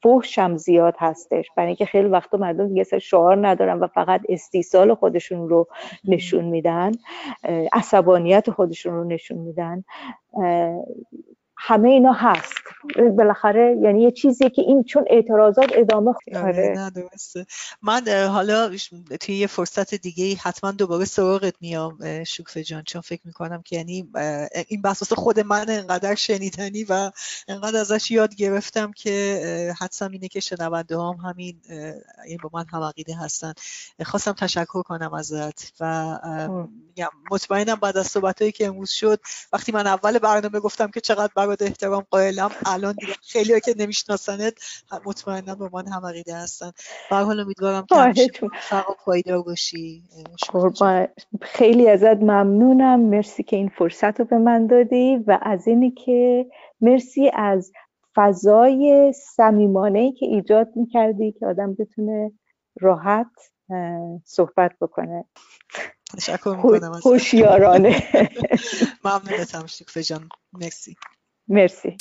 [0.03, 1.45] فحشم زیاد هستش.
[1.55, 5.67] برای اینکه خیلی وقتا مردم دیگه شعار ندارن و فقط استیصال خودشون رو
[6.05, 6.91] نشون میدن
[7.73, 9.83] عصبانیت خودشون رو نشون میدن.
[11.65, 12.53] همه اینا هست.
[13.17, 17.45] بالاخره یعنی یه چیزی که این چون اعتراضات ادامه آره نه درسته.
[17.81, 18.71] من حالا
[19.19, 24.09] توی یه فرصت دیگه حتما دوباره سراغت میام شکفه جان چون فکر می‌کنم که یعنی
[24.67, 27.11] این بحث خود من انقدر شنیدنی و
[27.47, 31.61] انقدر ازش یاد گرفتم که حدسم اینه که شنونده هم همین
[32.25, 33.53] این با من هم عقیده هستن.
[34.05, 36.17] خواستم تشکر کنم ازت و
[37.31, 39.19] مطمئنم بعد از صحبتهایی که امروز شد
[39.53, 42.51] وقتی من اول برنامه گفتم که چقدر برات احترام قائلم.
[42.65, 44.53] الان دیگه خیلی که نمیشناسنت
[45.05, 46.71] مطمئنا با من هم عقیده هستن.
[47.09, 47.85] به حال امیدوارم
[48.15, 48.31] که
[48.61, 50.03] فقط پایدار باشی.
[51.41, 52.99] خیلی ازت ممنونم.
[52.99, 56.45] مرسی که این فرصت رو به من دادی و از اینی که
[56.81, 57.71] مرسی از
[58.15, 62.31] فضای صمیمانه ای که ایجاد می‌کردی که آدم بتونه
[62.81, 63.31] راحت
[64.25, 65.25] صحبت بکنه.
[66.17, 68.03] تشکر می‌کنم هوشیارانه.
[69.03, 70.29] ممنونتم شکفه جان.
[70.53, 70.95] مرسی.
[71.47, 71.97] مرسی